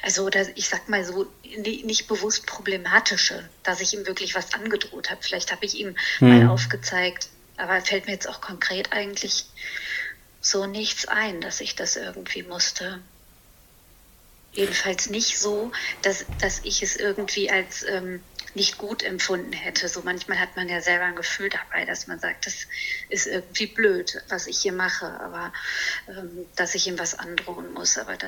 [0.01, 4.53] Also, dass ich sag mal so, ni- nicht bewusst problematische, dass ich ihm wirklich was
[4.53, 5.21] angedroht habe.
[5.21, 6.29] Vielleicht habe ich ihm Hm.
[6.45, 9.45] mal aufgezeigt, aber fällt mir jetzt auch konkret eigentlich
[10.41, 12.99] so nichts ein, dass ich das irgendwie musste.
[14.59, 18.21] Jedenfalls nicht so, dass, dass ich es irgendwie als ähm,
[18.55, 19.87] nicht gut empfunden hätte.
[19.87, 22.67] So manchmal hat man ja selber ein Gefühl dabei, dass man sagt, das
[23.07, 25.53] ist irgendwie blöd, was ich hier mache, aber
[26.09, 27.97] ähm, dass ich ihm was androhen muss.
[27.97, 28.27] Aber da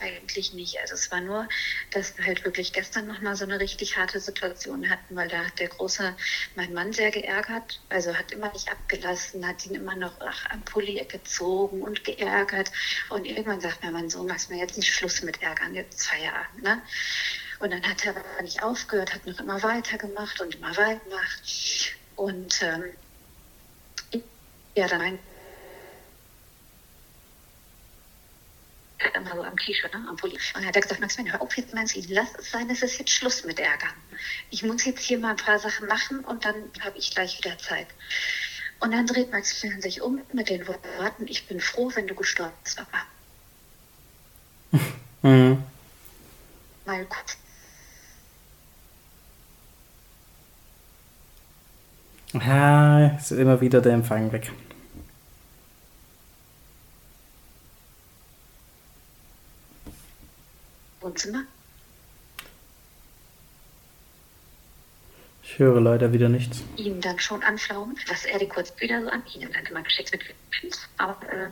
[0.00, 0.78] eigentlich nicht.
[0.80, 1.48] Also es war nur,
[1.90, 5.58] dass wir halt wirklich gestern nochmal so eine richtig harte Situation hatten, weil da hat
[5.58, 6.16] der Große
[6.54, 7.80] meinen Mann sehr geärgert.
[7.88, 12.70] Also hat immer nicht abgelassen, hat ihn immer noch ach, am Pulli gezogen und geärgert.
[13.08, 16.62] Und irgendwann sagt mir mein Sohn, machst mir jetzt nicht Schluss mit Ärgern, jetzt Feierabend.
[16.62, 16.82] Ne?
[17.58, 21.96] Und dann hat er aber nicht aufgehört, hat noch immer weitergemacht und immer weitergemacht.
[22.16, 22.84] Und ähm,
[24.74, 25.18] ja, dann
[29.14, 30.34] immer so am T-Shirt, ne, am Pulli.
[30.34, 32.98] Und dann hat er gesagt, Maximilian, hör auf jetzt zu lass es sein, es ist
[32.98, 33.92] jetzt Schluss mit Ärgern.
[34.50, 37.58] Ich muss jetzt hier mal ein paar Sachen machen und dann habe ich gleich wieder
[37.58, 37.88] Zeit.
[38.80, 42.54] Und dann dreht Maximilian sich um mit den Worten, ich bin froh, wenn du gestorben
[42.62, 43.04] bist, Papa.
[45.22, 45.64] Mhm.
[46.84, 47.36] Mal kurz.
[52.32, 54.52] Ja, ist immer wieder der Empfang weg.
[61.06, 61.44] Wohnzimmer.
[65.44, 66.58] Ich höre leider wieder nichts.
[66.76, 70.10] ihm dann schon anflaumen, was er die kurz wieder so an ihn dann immer geschickt
[70.12, 70.20] mit
[70.98, 71.48] aber äh,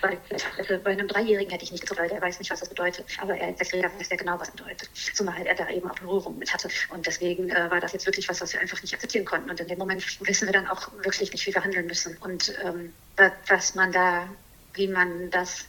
[0.00, 0.18] weil
[0.58, 3.06] also bei einem Dreijährigen hätte ich nicht gezogen, weil der weiß nicht, was das bedeutet,
[3.20, 4.90] aber er als Sechsjähriger weiß ja genau, was das bedeutet.
[5.14, 8.28] Zumal er da eben auch Berührung mit hatte und deswegen äh, war das jetzt wirklich
[8.28, 10.90] was, was wir einfach nicht akzeptieren konnten und in dem Moment wissen wir dann auch
[11.04, 14.28] wirklich nicht, wie wir handeln müssen und ähm, wa- was man da,
[14.74, 15.66] wie man das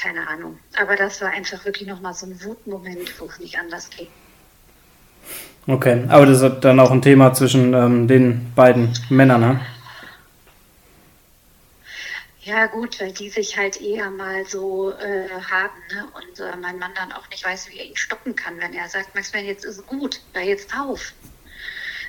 [0.00, 0.58] keine Ahnung.
[0.78, 4.08] Aber das war einfach wirklich nochmal so ein Wutmoment, wo es nicht anders geht.
[5.66, 9.60] Okay, aber das ist dann auch ein Thema zwischen ähm, den beiden Männern, ne?
[12.42, 16.08] Ja, gut, weil die sich halt eher mal so äh, haben ne?
[16.14, 18.88] und äh, mein Mann dann auch nicht weiß, wie er ihn stoppen kann, wenn er
[18.88, 21.12] sagt, Maximilian, jetzt ist gut, hör jetzt auf.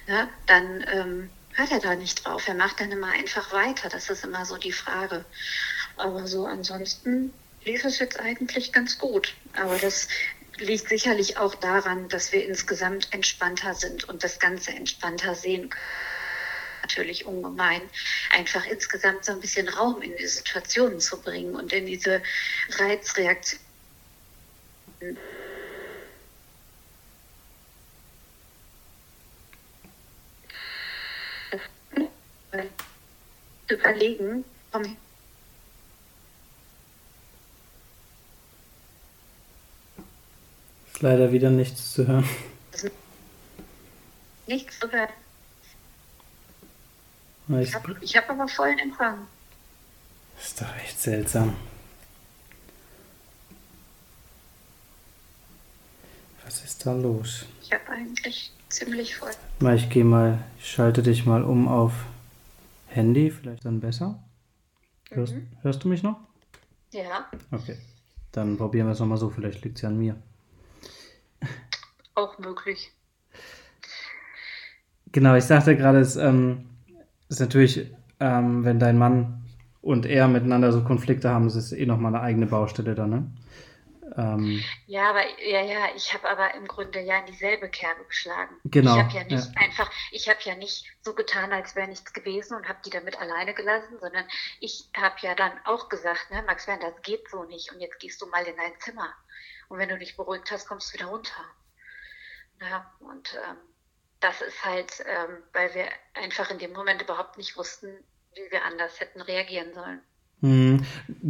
[0.08, 2.48] Ja, dann ähm, hört er da nicht drauf.
[2.48, 3.90] Er macht dann immer einfach weiter.
[3.90, 5.26] Das ist immer so die Frage.
[5.98, 7.34] Aber so ansonsten
[7.66, 9.36] lief es jetzt eigentlich ganz gut.
[9.54, 10.08] Aber das
[10.58, 15.82] liegt sicherlich auch daran, dass wir insgesamt entspannter sind und das Ganze entspannter sehen können
[16.82, 17.82] natürlich ungemein,
[18.32, 22.22] einfach insgesamt so ein bisschen Raum in die Situationen zu bringen und in diese
[22.78, 23.62] Reizreaktion.
[33.70, 34.98] Überlegen, komm,
[41.02, 42.30] Ist leider wieder nichts zu hören.
[44.46, 45.10] nichts zu hören.
[47.60, 49.18] Ich, habe hab aber vollen Empfang.
[50.40, 51.56] ist doch echt seltsam.
[56.46, 57.48] Was ist da los?
[57.64, 59.32] Ich habe eigentlich ziemlich voll.
[59.60, 61.94] Mal, ich gehe mal, ich schalte dich mal um auf
[62.86, 64.20] Handy, vielleicht dann besser.
[65.10, 65.48] Hörst, Mhm.
[65.64, 66.20] hörst du mich noch?
[66.92, 67.80] Ja, Okay.
[68.34, 70.16] Dann probieren wir es nochmal so, vielleicht liegt es ja an mir.
[72.22, 72.92] Auch möglich.
[75.12, 76.70] Genau, ich sagte gerade, es ähm,
[77.30, 79.44] ist natürlich, ähm, wenn dein Mann
[79.82, 83.32] und er miteinander so Konflikte haben, es ist eh nochmal eine eigene Baustelle dann, ne?
[84.18, 88.56] Ähm, Ja, aber ja, ja, ich habe aber im Grunde ja in dieselbe Kerbe geschlagen.
[88.66, 89.62] Genau, Ich habe ja nicht ja.
[89.62, 93.20] einfach, ich habe ja nicht so getan, als wäre nichts gewesen und habe die damit
[93.20, 94.26] alleine gelassen, sondern
[94.60, 98.00] ich habe ja dann auch gesagt, ne, Max Werner, das geht so nicht und jetzt
[98.00, 99.10] gehst du mal in dein Zimmer.
[99.70, 101.46] Und wenn du dich beruhigt hast, kommst du wieder runter.
[102.62, 103.58] Ja, und ähm,
[104.20, 107.88] das ist halt, ähm, weil wir einfach in dem Moment überhaupt nicht wussten,
[108.36, 110.00] wie wir anders hätten reagieren sollen.
[110.42, 110.86] Hm.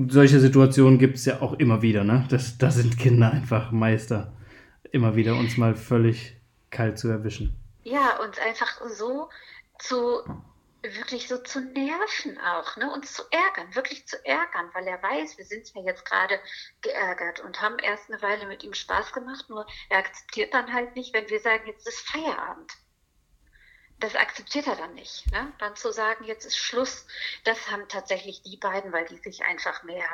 [0.10, 2.26] Solche Situationen gibt es ja auch immer wieder, ne?
[2.30, 4.34] Das, da sind Kinder einfach Meister,
[4.92, 6.38] immer wieder uns mal völlig
[6.70, 7.56] kalt zu erwischen.
[7.84, 9.30] Ja, uns einfach so
[9.80, 10.22] zu
[10.84, 12.92] wirklich so zu nerven auch, ne?
[12.92, 16.40] uns zu ärgern, wirklich zu ärgern, weil er weiß, wir sind ja jetzt gerade
[16.82, 20.96] geärgert und haben erst eine Weile mit ihm Spaß gemacht, nur er akzeptiert dann halt
[20.96, 22.72] nicht, wenn wir sagen, jetzt ist Feierabend.
[24.00, 25.32] Das akzeptiert er dann nicht.
[25.32, 25.54] Ne?
[25.60, 27.06] Dann zu sagen, jetzt ist Schluss,
[27.44, 30.08] das haben tatsächlich die beiden, weil die sich einfach mehr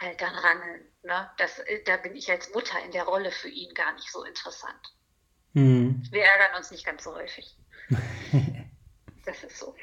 [0.00, 0.84] halt dann rangeln.
[1.04, 1.30] Ne?
[1.38, 4.92] Das, da bin ich als Mutter in der Rolle für ihn gar nicht so interessant.
[5.52, 6.02] Mhm.
[6.10, 7.56] Wir ärgern uns nicht ganz so häufig.
[9.26, 9.74] Das ist so.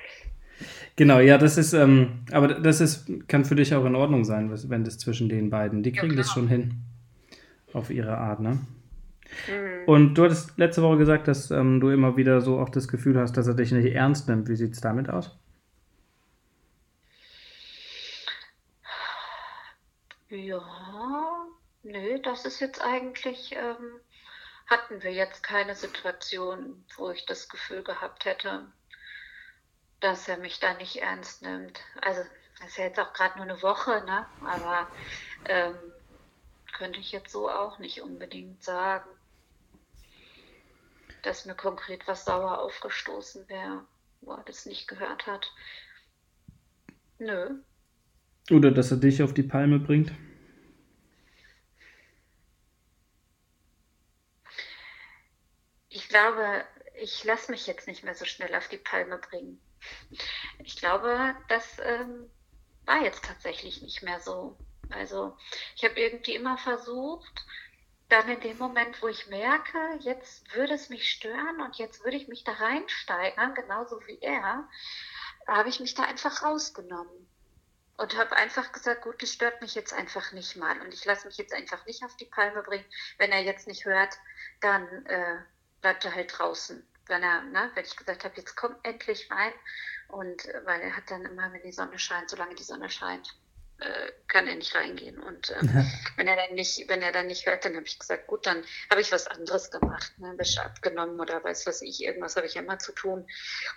[0.95, 4.51] Genau, ja, das ist, ähm, aber das ist, kann für dich auch in Ordnung sein,
[4.69, 6.83] wenn das zwischen den beiden, die kriegen ja, das schon hin.
[7.73, 8.59] Auf ihre Art, ne?
[9.47, 9.87] Mhm.
[9.87, 13.17] Und du hattest letzte Woche gesagt, dass ähm, du immer wieder so auch das Gefühl
[13.17, 14.49] hast, dass er dich nicht ernst nimmt.
[14.49, 15.37] Wie sieht es damit aus?
[20.29, 20.61] Ja,
[21.83, 23.99] nö, das ist jetzt eigentlich, ähm,
[24.67, 28.65] hatten wir jetzt keine Situation, wo ich das Gefühl gehabt hätte,
[30.01, 31.79] dass er mich da nicht ernst nimmt.
[32.01, 32.21] Also,
[32.59, 34.25] das ist ja jetzt auch gerade nur eine Woche, ne?
[34.43, 34.87] Aber
[35.45, 35.75] ähm,
[36.73, 39.09] könnte ich jetzt so auch nicht unbedingt sagen,
[41.21, 43.85] dass mir konkret was sauer aufgestoßen wäre,
[44.21, 45.51] wo er das nicht gehört hat.
[47.19, 47.61] Nö.
[48.49, 50.11] Oder dass er dich auf die Palme bringt?
[55.89, 56.65] Ich glaube,
[56.99, 59.61] ich lasse mich jetzt nicht mehr so schnell auf die Palme bringen.
[60.59, 62.29] Ich glaube, das ähm,
[62.85, 64.57] war jetzt tatsächlich nicht mehr so.
[64.89, 65.37] Also
[65.75, 67.45] ich habe irgendwie immer versucht,
[68.09, 72.17] dann in dem Moment, wo ich merke, jetzt würde es mich stören und jetzt würde
[72.17, 74.67] ich mich da reinsteigern, genauso wie er,
[75.47, 77.27] habe ich mich da einfach rausgenommen
[77.97, 81.27] und habe einfach gesagt, gut, das stört mich jetzt einfach nicht mal und ich lasse
[81.27, 82.85] mich jetzt einfach nicht auf die Palme bringen.
[83.17, 84.17] Wenn er jetzt nicht hört,
[84.59, 85.37] dann äh,
[85.81, 89.53] bleibt er halt draußen wenn er, ne, wenn ich gesagt habe, jetzt komm endlich rein.
[90.07, 93.27] Und äh, weil er hat dann immer, wenn die Sonne scheint, solange die Sonne scheint,
[93.81, 95.19] äh, kann er nicht reingehen.
[95.19, 95.85] Und ähm, ja.
[96.15, 98.63] wenn er dann nicht, wenn er dann nicht hört, dann habe ich gesagt, gut, dann
[98.89, 102.55] habe ich was anderes gemacht, ne, Wäsche abgenommen oder weiß was ich, irgendwas habe ich
[102.55, 103.27] immer zu tun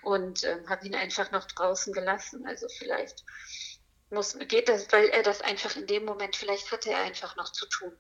[0.03, 2.47] und ähm, habe ihn einfach noch draußen gelassen.
[2.47, 3.25] Also vielleicht
[4.11, 7.51] muss, geht das, weil er das einfach in dem Moment, vielleicht hatte er einfach noch
[7.51, 7.97] zu tun.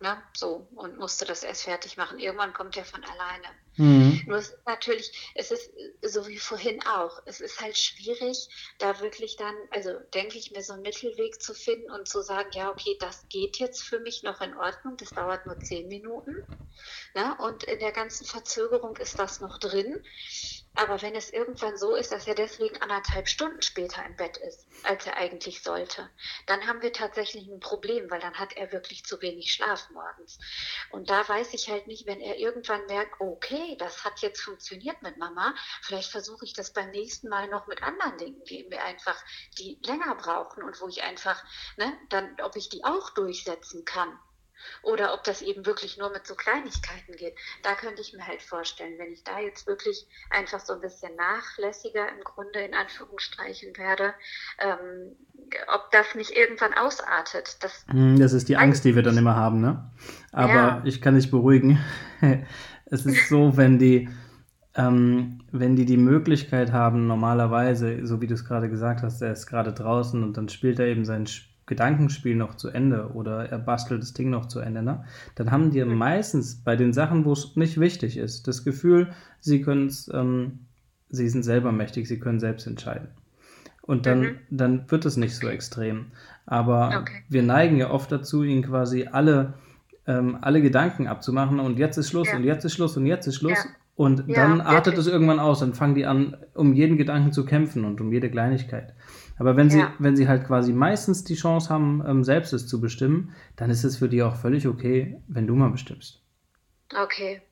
[0.00, 0.22] Ne?
[0.36, 2.18] So, und musste das erst fertig machen.
[2.18, 3.48] Irgendwann kommt er von alleine.
[3.76, 4.22] Mhm.
[4.26, 5.70] Nur es ist natürlich, es ist
[6.02, 8.48] so wie vorhin auch, es ist halt schwierig,
[8.78, 12.50] da wirklich dann, also denke ich mir, so einen Mittelweg zu finden und zu sagen,
[12.54, 16.34] ja, okay, das geht jetzt für mich noch in Ordnung, das dauert nur zehn Minuten.
[17.14, 17.36] Ne?
[17.40, 20.02] Und in der ganzen Verzögerung ist das noch drin.
[20.76, 24.66] Aber wenn es irgendwann so ist, dass er deswegen anderthalb Stunden später im Bett ist,
[24.82, 26.10] als er eigentlich sollte,
[26.46, 30.38] dann haben wir tatsächlich ein Problem, weil dann hat er wirklich zu wenig Schlaf morgens.
[30.90, 35.00] Und da weiß ich halt nicht, wenn er irgendwann merkt, okay, das hat jetzt funktioniert
[35.00, 38.84] mit Mama, vielleicht versuche ich das beim nächsten Mal noch mit anderen Dingen, die wir
[38.84, 39.16] einfach,
[39.58, 41.42] die länger brauchen und wo ich einfach,
[41.78, 44.18] ne, dann, ob ich die auch durchsetzen kann.
[44.82, 47.34] Oder ob das eben wirklich nur mit so Kleinigkeiten geht.
[47.62, 51.14] Da könnte ich mir halt vorstellen, wenn ich da jetzt wirklich einfach so ein bisschen
[51.16, 54.14] nachlässiger im Grunde in Anführungsstrichen werde,
[54.58, 55.16] ähm,
[55.72, 57.58] ob das nicht irgendwann ausartet.
[57.62, 59.90] Das, hm, das ist die Angst, die wir dann immer haben, ne?
[60.32, 60.82] Aber ja.
[60.84, 61.82] ich kann dich beruhigen.
[62.86, 64.08] es ist so, wenn die,
[64.74, 69.32] ähm, wenn die die Möglichkeit haben, normalerweise, so wie du es gerade gesagt hast, er
[69.32, 73.48] ist gerade draußen und dann spielt er eben sein Spiel Gedankenspiel noch zu Ende oder
[73.50, 75.04] er bastelt das Ding noch zu Ende, ne?
[75.34, 79.08] dann haben die meistens bei den Sachen, wo es nicht wichtig ist, das Gefühl,
[79.40, 80.60] sie können es, ähm,
[81.08, 83.08] sie sind selber mächtig, sie können selbst entscheiden.
[83.82, 84.38] Und dann, mhm.
[84.50, 86.06] dann wird es nicht so extrem.
[86.44, 87.22] Aber okay.
[87.28, 89.54] wir neigen ja oft dazu, ihnen quasi alle,
[90.06, 92.36] ähm, alle Gedanken abzumachen und jetzt ist Schluss ja.
[92.36, 93.58] und jetzt ist Schluss und jetzt ist Schluss.
[93.64, 93.70] Ja.
[93.96, 95.06] Und ja, dann artet wirklich.
[95.06, 98.30] es irgendwann aus, dann fangen die an, um jeden Gedanken zu kämpfen und um jede
[98.30, 98.92] Kleinigkeit.
[99.38, 99.92] Aber wenn sie, ja.
[99.98, 103.84] wenn sie halt quasi meistens die Chance haben, ähm, selbst es zu bestimmen, dann ist
[103.84, 106.22] es für die auch völlig okay, wenn du mal bestimmst.
[106.94, 107.42] Okay.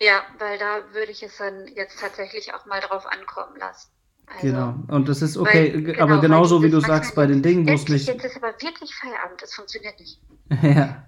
[0.00, 3.90] Ja, weil da würde ich es dann jetzt tatsächlich auch mal drauf ankommen lassen.
[4.26, 7.42] Also, genau, und das ist okay, weil, genau, aber genauso wie du sagst, bei den
[7.42, 8.08] Dingen, wo es nicht.
[8.08, 10.20] Jetzt ist aber wirklich Feierabend, das funktioniert nicht.
[10.62, 11.06] ja,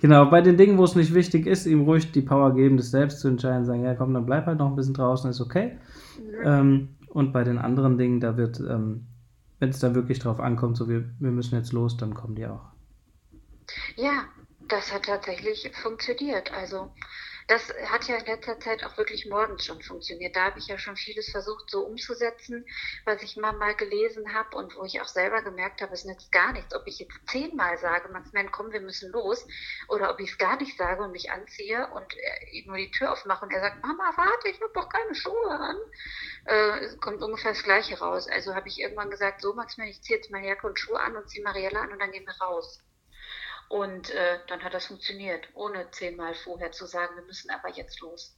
[0.00, 2.92] genau, bei den Dingen, wo es nicht wichtig ist, ihm ruhig die Power geben, das
[2.92, 5.78] selbst zu entscheiden, sagen, ja komm, dann bleib halt noch ein bisschen draußen, ist okay.
[6.18, 6.46] Mhm.
[6.46, 9.06] Ähm, und bei den anderen Dingen, da wird, ähm,
[9.58, 12.46] wenn es da wirklich drauf ankommt, so wir, wir müssen jetzt los, dann kommen die
[12.46, 12.70] auch.
[13.96, 14.24] Ja,
[14.68, 16.52] das hat tatsächlich funktioniert.
[16.52, 16.90] Also
[17.48, 20.36] das hat ja in letzter Zeit auch wirklich morgens schon funktioniert.
[20.36, 22.66] Da habe ich ja schon vieles versucht so umzusetzen,
[23.04, 26.32] was ich mal, mal gelesen habe und wo ich auch selber gemerkt habe, es nützt
[26.32, 26.74] gar nichts.
[26.74, 29.46] Ob ich jetzt zehnmal sage, Maximilian, komm, wir müssen los,
[29.88, 33.12] oder ob ich es gar nicht sage und mich anziehe und äh, nur die Tür
[33.12, 35.76] aufmache und er sagt, Mama, warte, ich habe doch keine Schuhe an.
[36.44, 38.28] Äh, kommt ungefähr das Gleiche raus.
[38.28, 41.16] Also habe ich irgendwann gesagt, so Maximilian, ich ziehe jetzt meine Jacke und Schuhe an
[41.16, 42.80] und ziehe Mariella an und dann gehen wir raus.
[43.70, 48.00] Und äh, dann hat das funktioniert, ohne zehnmal vorher zu sagen, wir müssen aber jetzt
[48.00, 48.36] los.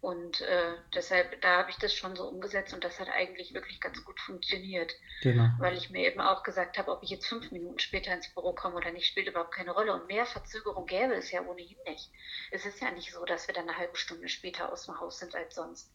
[0.00, 3.80] Und äh, deshalb, da habe ich das schon so umgesetzt und das hat eigentlich wirklich
[3.80, 4.94] ganz gut funktioniert.
[5.22, 5.48] Genau.
[5.58, 8.52] Weil ich mir eben auch gesagt habe, ob ich jetzt fünf Minuten später ins Büro
[8.52, 9.92] komme oder nicht, spielt überhaupt keine Rolle.
[9.92, 12.08] Und mehr Verzögerung gäbe es ja ohnehin nicht.
[12.52, 15.18] Es ist ja nicht so, dass wir dann eine halbe Stunde später aus dem Haus
[15.18, 15.90] sind als sonst.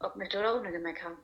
[0.00, 1.16] Ob mit oder ohne Gemecker.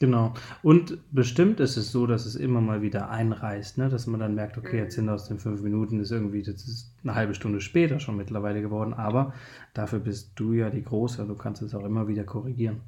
[0.00, 0.32] Genau.
[0.62, 3.90] Und bestimmt ist es so, dass es immer mal wieder einreißt, ne?
[3.90, 6.94] dass man dann merkt, okay, jetzt sind aus den fünf Minuten ist irgendwie, das ist
[7.02, 9.34] eine halbe Stunde später schon mittlerweile geworden, aber
[9.74, 12.80] dafür bist du ja die Große, du kannst es auch immer wieder korrigieren.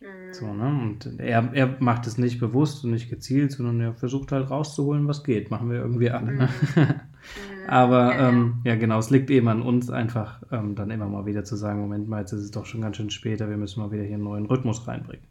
[0.00, 0.32] Mhm.
[0.32, 0.68] So, ne?
[0.68, 5.08] Und er, er macht es nicht bewusst und nicht gezielt, sondern er versucht halt rauszuholen,
[5.08, 5.50] was geht.
[5.50, 6.34] Machen wir irgendwie alle.
[6.34, 6.48] Ne?
[6.76, 6.86] Mhm.
[7.66, 11.26] Aber ja, ähm, ja, genau, es liegt eben an uns, einfach ähm, dann immer mal
[11.26, 13.80] wieder zu sagen, Moment mal, jetzt ist es doch schon ganz schön später, wir müssen
[13.80, 15.24] mal wieder hier einen neuen Rhythmus reinbringen.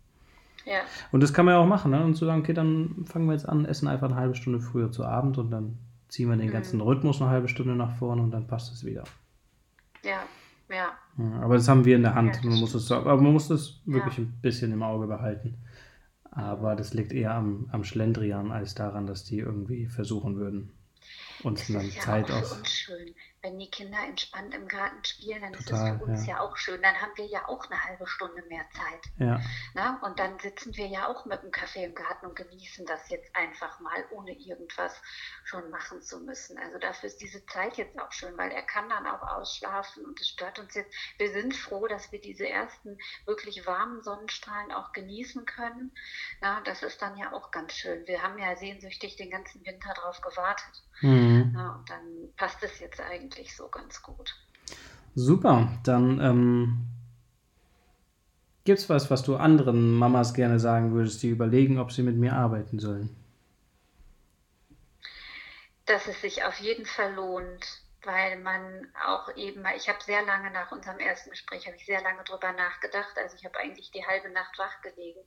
[0.66, 0.82] Ja.
[1.11, 2.03] Und das kann man ja auch machen, ne?
[2.03, 4.91] Und zu sagen, okay, dann fangen wir jetzt an, essen einfach eine halbe Stunde früher
[4.91, 6.51] zu Abend und dann ziehen wir den mhm.
[6.51, 9.03] ganzen Rhythmus eine halbe Stunde nach vorne und dann passt es wieder.
[10.03, 10.20] Ja,
[10.70, 10.91] ja.
[11.18, 12.39] ja aber das haben wir in der Hand.
[12.43, 15.57] Ja, man muss es, aber man muss das wirklich ein bisschen im Auge behalten.
[16.32, 20.72] Aber das liegt eher am, am Schlendrian als daran, dass die irgendwie versuchen würden,
[21.43, 22.51] uns dann Zeit aus.
[22.51, 26.36] Unschön wenn die Kinder entspannt im Garten spielen, dann Total, ist es für uns ja.
[26.36, 26.39] ja.
[26.39, 26.81] auch schön.
[26.81, 29.03] Dann haben wir ja auch eine halbe Stunde mehr Zeit.
[29.17, 29.41] Ja.
[29.73, 29.99] Na?
[30.01, 33.36] Und dann sitzen wir ja auch mit dem Kaffee im Garten und genießen das jetzt
[33.36, 34.95] einfach mal, ohne irgendwas
[35.43, 36.57] schon machen zu müssen.
[36.57, 40.21] Also dafür ist diese Zeit jetzt auch schön, weil er kann dann auch ausschlafen und
[40.21, 40.95] es stört uns jetzt.
[41.17, 45.91] Wir sind froh, dass wir diese ersten wirklich warmen Sonnenstrahlen auch genießen können.
[46.39, 48.07] Na, das ist dann ja auch ganz schön.
[48.07, 50.81] Wir haben ja sehnsüchtig den ganzen Winter drauf gewartet.
[51.04, 51.51] Mhm.
[51.54, 54.34] Na, und dann passt es jetzt eigentlich eigentlich so ganz gut.
[55.16, 56.88] Super, dann ähm,
[58.64, 62.16] gibt es was, was du anderen Mamas gerne sagen würdest, die überlegen, ob sie mit
[62.16, 63.10] mir arbeiten sollen?
[65.86, 70.51] Dass es sich auf jeden Fall lohnt, weil man auch eben, ich habe sehr lange
[70.51, 73.18] nach unserem ersten Gespräch, habe ich sehr lange drüber nachgedacht.
[73.18, 75.20] Also ich habe eigentlich die halbe Nacht wach gelegen,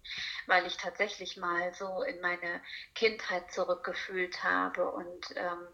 [0.47, 2.61] weil ich tatsächlich mal so in meine
[2.95, 5.69] Kindheit zurückgefühlt habe und ähm,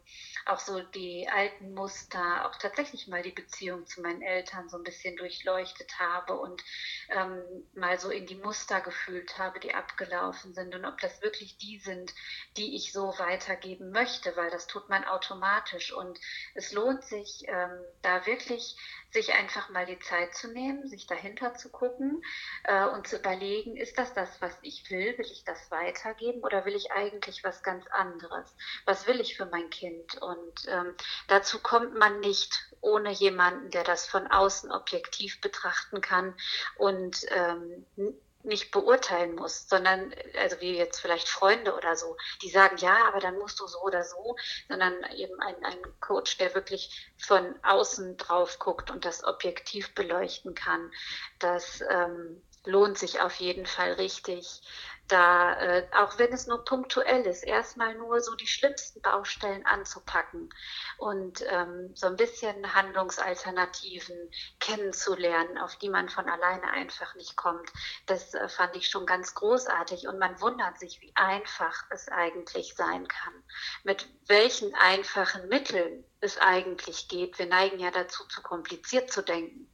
[0.46, 4.84] auch so die alten Muster, auch tatsächlich mal die Beziehung zu meinen Eltern so ein
[4.84, 6.62] bisschen durchleuchtet habe und
[7.10, 7.42] ähm,
[7.74, 11.78] mal so in die Muster gefühlt habe, die abgelaufen sind und ob das wirklich die
[11.78, 12.14] sind,
[12.56, 16.18] die ich so weitergeben möchte, weil das tut man automatisch und
[16.54, 17.70] es lohnt lohnt sich ähm,
[18.02, 18.76] da wirklich,
[19.10, 22.22] sich einfach mal die Zeit zu nehmen, sich dahinter zu gucken
[22.64, 25.16] äh, und zu überlegen, ist das das, was ich will?
[25.18, 28.54] Will ich das weitergeben oder will ich eigentlich was ganz anderes?
[28.86, 30.20] Was will ich für mein Kind?
[30.20, 30.94] Und ähm,
[31.28, 36.34] dazu kommt man nicht ohne jemanden, der das von außen objektiv betrachten kann
[36.76, 37.86] und ähm,
[38.44, 43.20] nicht beurteilen muss, sondern, also wie jetzt vielleicht Freunde oder so, die sagen, ja, aber
[43.20, 44.36] dann musst du so oder so,
[44.68, 50.54] sondern eben ein, ein Coach, der wirklich von außen drauf guckt und das objektiv beleuchten
[50.54, 50.90] kann.
[51.38, 54.62] Das ähm, lohnt sich auf jeden Fall richtig
[55.08, 60.48] da, äh, auch wenn es nur punktuell ist, erstmal nur so die schlimmsten Baustellen anzupacken
[60.96, 64.16] und ähm, so ein bisschen Handlungsalternativen
[64.60, 67.70] kennenzulernen, auf die man von alleine einfach nicht kommt.
[68.06, 72.74] Das äh, fand ich schon ganz großartig und man wundert sich, wie einfach es eigentlich
[72.74, 73.34] sein kann,
[73.84, 77.38] mit welchen einfachen Mitteln es eigentlich geht.
[77.38, 79.71] Wir neigen ja dazu, zu kompliziert zu denken.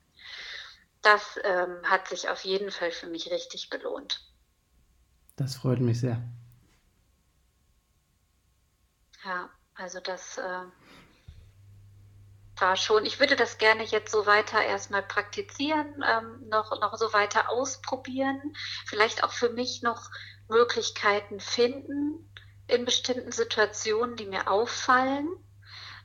[1.02, 4.20] Das ähm, hat sich auf jeden Fall für mich richtig gelohnt.
[5.36, 6.22] Das freut mich sehr.
[9.24, 10.64] Ja, also das äh,
[12.60, 17.12] war schon, ich würde das gerne jetzt so weiter erstmal praktizieren, ähm, noch, noch so
[17.12, 18.54] weiter ausprobieren,
[18.86, 20.10] vielleicht auch für mich noch
[20.48, 22.32] Möglichkeiten finden
[22.66, 25.28] in bestimmten Situationen, die mir auffallen,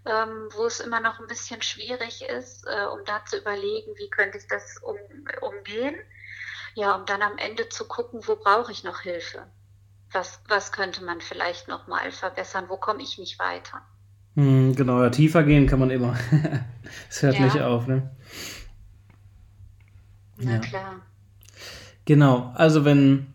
[0.06, 4.10] ähm, wo es immer noch ein bisschen schwierig ist, äh, um da zu überlegen, wie
[4.10, 4.98] könnte ich das um,
[5.42, 5.96] umgehen.
[6.76, 9.46] Ja, um dann am Ende zu gucken, wo brauche ich noch Hilfe?
[10.12, 12.66] Was, was könnte man vielleicht noch mal verbessern?
[12.68, 13.82] Wo komme ich nicht weiter?
[14.36, 16.18] Hm, genau, ja, tiefer gehen kann man immer.
[17.10, 17.46] Es hört ja.
[17.46, 18.12] nicht auf, ne?
[20.38, 20.60] Na ja.
[20.60, 21.02] klar.
[22.06, 23.34] Genau, also wenn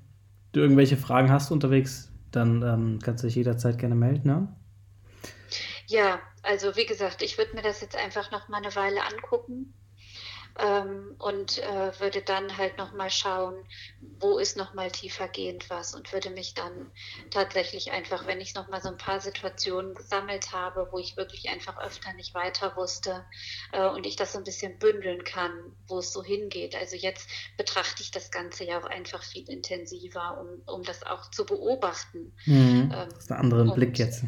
[0.53, 4.49] du irgendwelche Fragen hast unterwegs, dann ähm, kannst du dich jederzeit gerne melden, ne?
[5.87, 9.75] Ja, also wie gesagt, ich würde mir das jetzt einfach noch mal eine Weile angucken
[10.59, 13.55] ähm, und äh, würde dann halt noch mal schauen,
[14.19, 16.91] wo ist noch mal tiefergehend was und würde mich dann
[17.31, 21.51] tatsächlich einfach, wenn ich noch mal so ein paar Situationen gesammelt habe, wo ich wirklich
[21.51, 23.27] einfach öfter nicht weiter wusste
[23.73, 25.53] äh, und ich das so ein bisschen bündeln kann,
[25.87, 26.75] wo es so hingeht.
[26.75, 27.29] Also jetzt
[27.59, 32.33] betrachte ich das Ganze ja auch einfach viel intensiver, um, um das auch zu beobachten.
[32.47, 32.91] Mhm.
[32.91, 34.25] Ähm, das ist ein anderer Blick jetzt.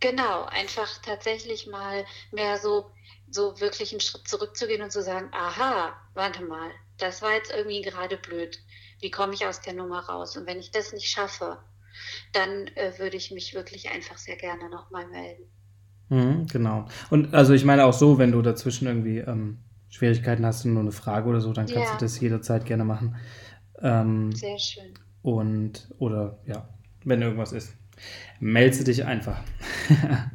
[0.00, 2.90] Genau, einfach tatsächlich mal mehr so
[3.30, 7.82] so wirklich einen Schritt zurückzugehen und zu sagen, aha, warte mal, das war jetzt irgendwie
[7.82, 8.58] gerade blöd.
[9.00, 10.36] Wie komme ich aus der Nummer raus?
[10.36, 11.58] Und wenn ich das nicht schaffe,
[12.32, 15.44] dann äh, würde ich mich wirklich einfach sehr gerne nochmal melden.
[16.08, 16.86] Mhm, genau.
[17.10, 20.82] Und also ich meine auch so, wenn du dazwischen irgendwie ähm, Schwierigkeiten hast und nur
[20.82, 21.96] eine Frage oder so, dann kannst ja.
[21.96, 23.16] du das jederzeit gerne machen.
[23.80, 24.94] Ähm, sehr schön.
[25.22, 26.68] Und, oder ja,
[27.04, 27.74] wenn irgendwas ist,
[28.38, 29.42] melde dich einfach.
[29.88, 30.28] ja,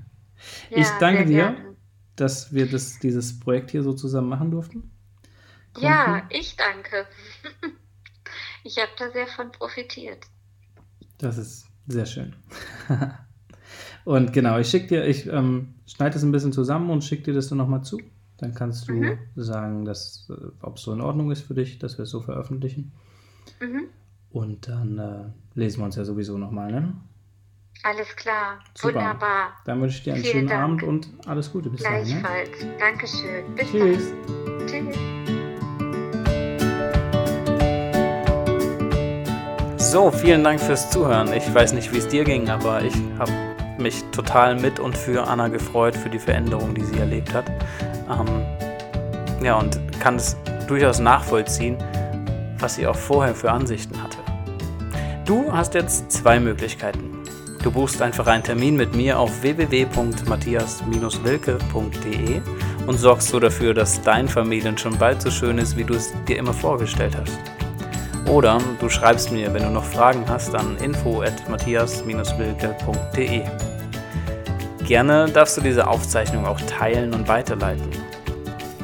[0.70, 1.52] ich danke dir.
[1.52, 1.76] Gerne
[2.16, 4.92] dass wir das, dieses Projekt hier so zusammen machen durften?
[5.74, 5.88] Konnten?
[5.88, 7.06] Ja, ich danke.
[8.68, 10.26] Ich habe da sehr von profitiert.
[11.20, 12.36] Das ist sehr schön.
[14.06, 17.34] und genau, ich schicke dir, ich ähm, schneide es ein bisschen zusammen und schicke dir
[17.34, 18.02] das dann nochmal zu.
[18.38, 19.20] Dann kannst du mhm.
[19.36, 22.22] sagen, dass, äh, ob es so in Ordnung ist für dich, dass wir es so
[22.22, 22.92] veröffentlichen.
[23.62, 23.84] Mhm.
[24.32, 26.96] Und dann äh, lesen wir uns ja sowieso nochmal, ne?
[27.86, 28.58] Alles klar.
[28.74, 28.96] Super.
[28.96, 29.54] Wunderbar.
[29.66, 30.64] Dann wünsche ich dir einen Vielen schönen Dank.
[30.64, 31.84] Abend und alles Gute bis.
[31.84, 31.90] Ne?
[31.90, 32.64] Gleichfalls.
[32.64, 32.78] Ne?
[32.80, 33.54] Dankeschön.
[33.54, 34.12] Bis Tschüss.
[34.68, 34.68] dann.
[39.78, 39.92] Tschüss.
[39.92, 41.32] So, vielen Dank fürs Zuhören.
[41.32, 43.32] Ich weiß nicht, wie es dir ging, aber ich habe
[43.78, 47.46] mich total mit und für Anna gefreut, für die Veränderung, die sie erlebt hat.
[48.10, 50.36] Ähm, ja, und kann es
[50.68, 51.78] durchaus nachvollziehen,
[52.58, 54.18] was sie auch vorher für Ansichten hatte.
[55.26, 57.15] Du hast jetzt zwei Möglichkeiten.
[57.66, 62.42] Du buchst einfach einen Termin mit mir auf www.matthias-wilke.de
[62.86, 66.14] und sorgst so dafür, dass dein Familien schon bald so schön ist, wie du es
[66.28, 67.40] dir immer vorgestellt hast.
[68.30, 73.42] Oder du schreibst mir, wenn du noch Fragen hast, an info@matthias-wilke.de.
[74.86, 77.90] Gerne darfst du diese Aufzeichnung auch teilen und weiterleiten.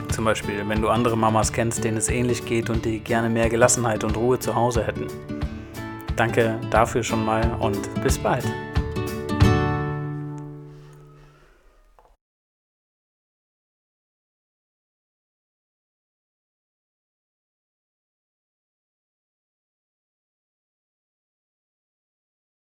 [0.10, 3.48] Zum Beispiel, wenn du andere Mamas kennst, denen es ähnlich geht und die gerne mehr
[3.48, 5.06] Gelassenheit und Ruhe zu Hause hätten.
[6.16, 8.48] Danke dafür schon mal und bis bald.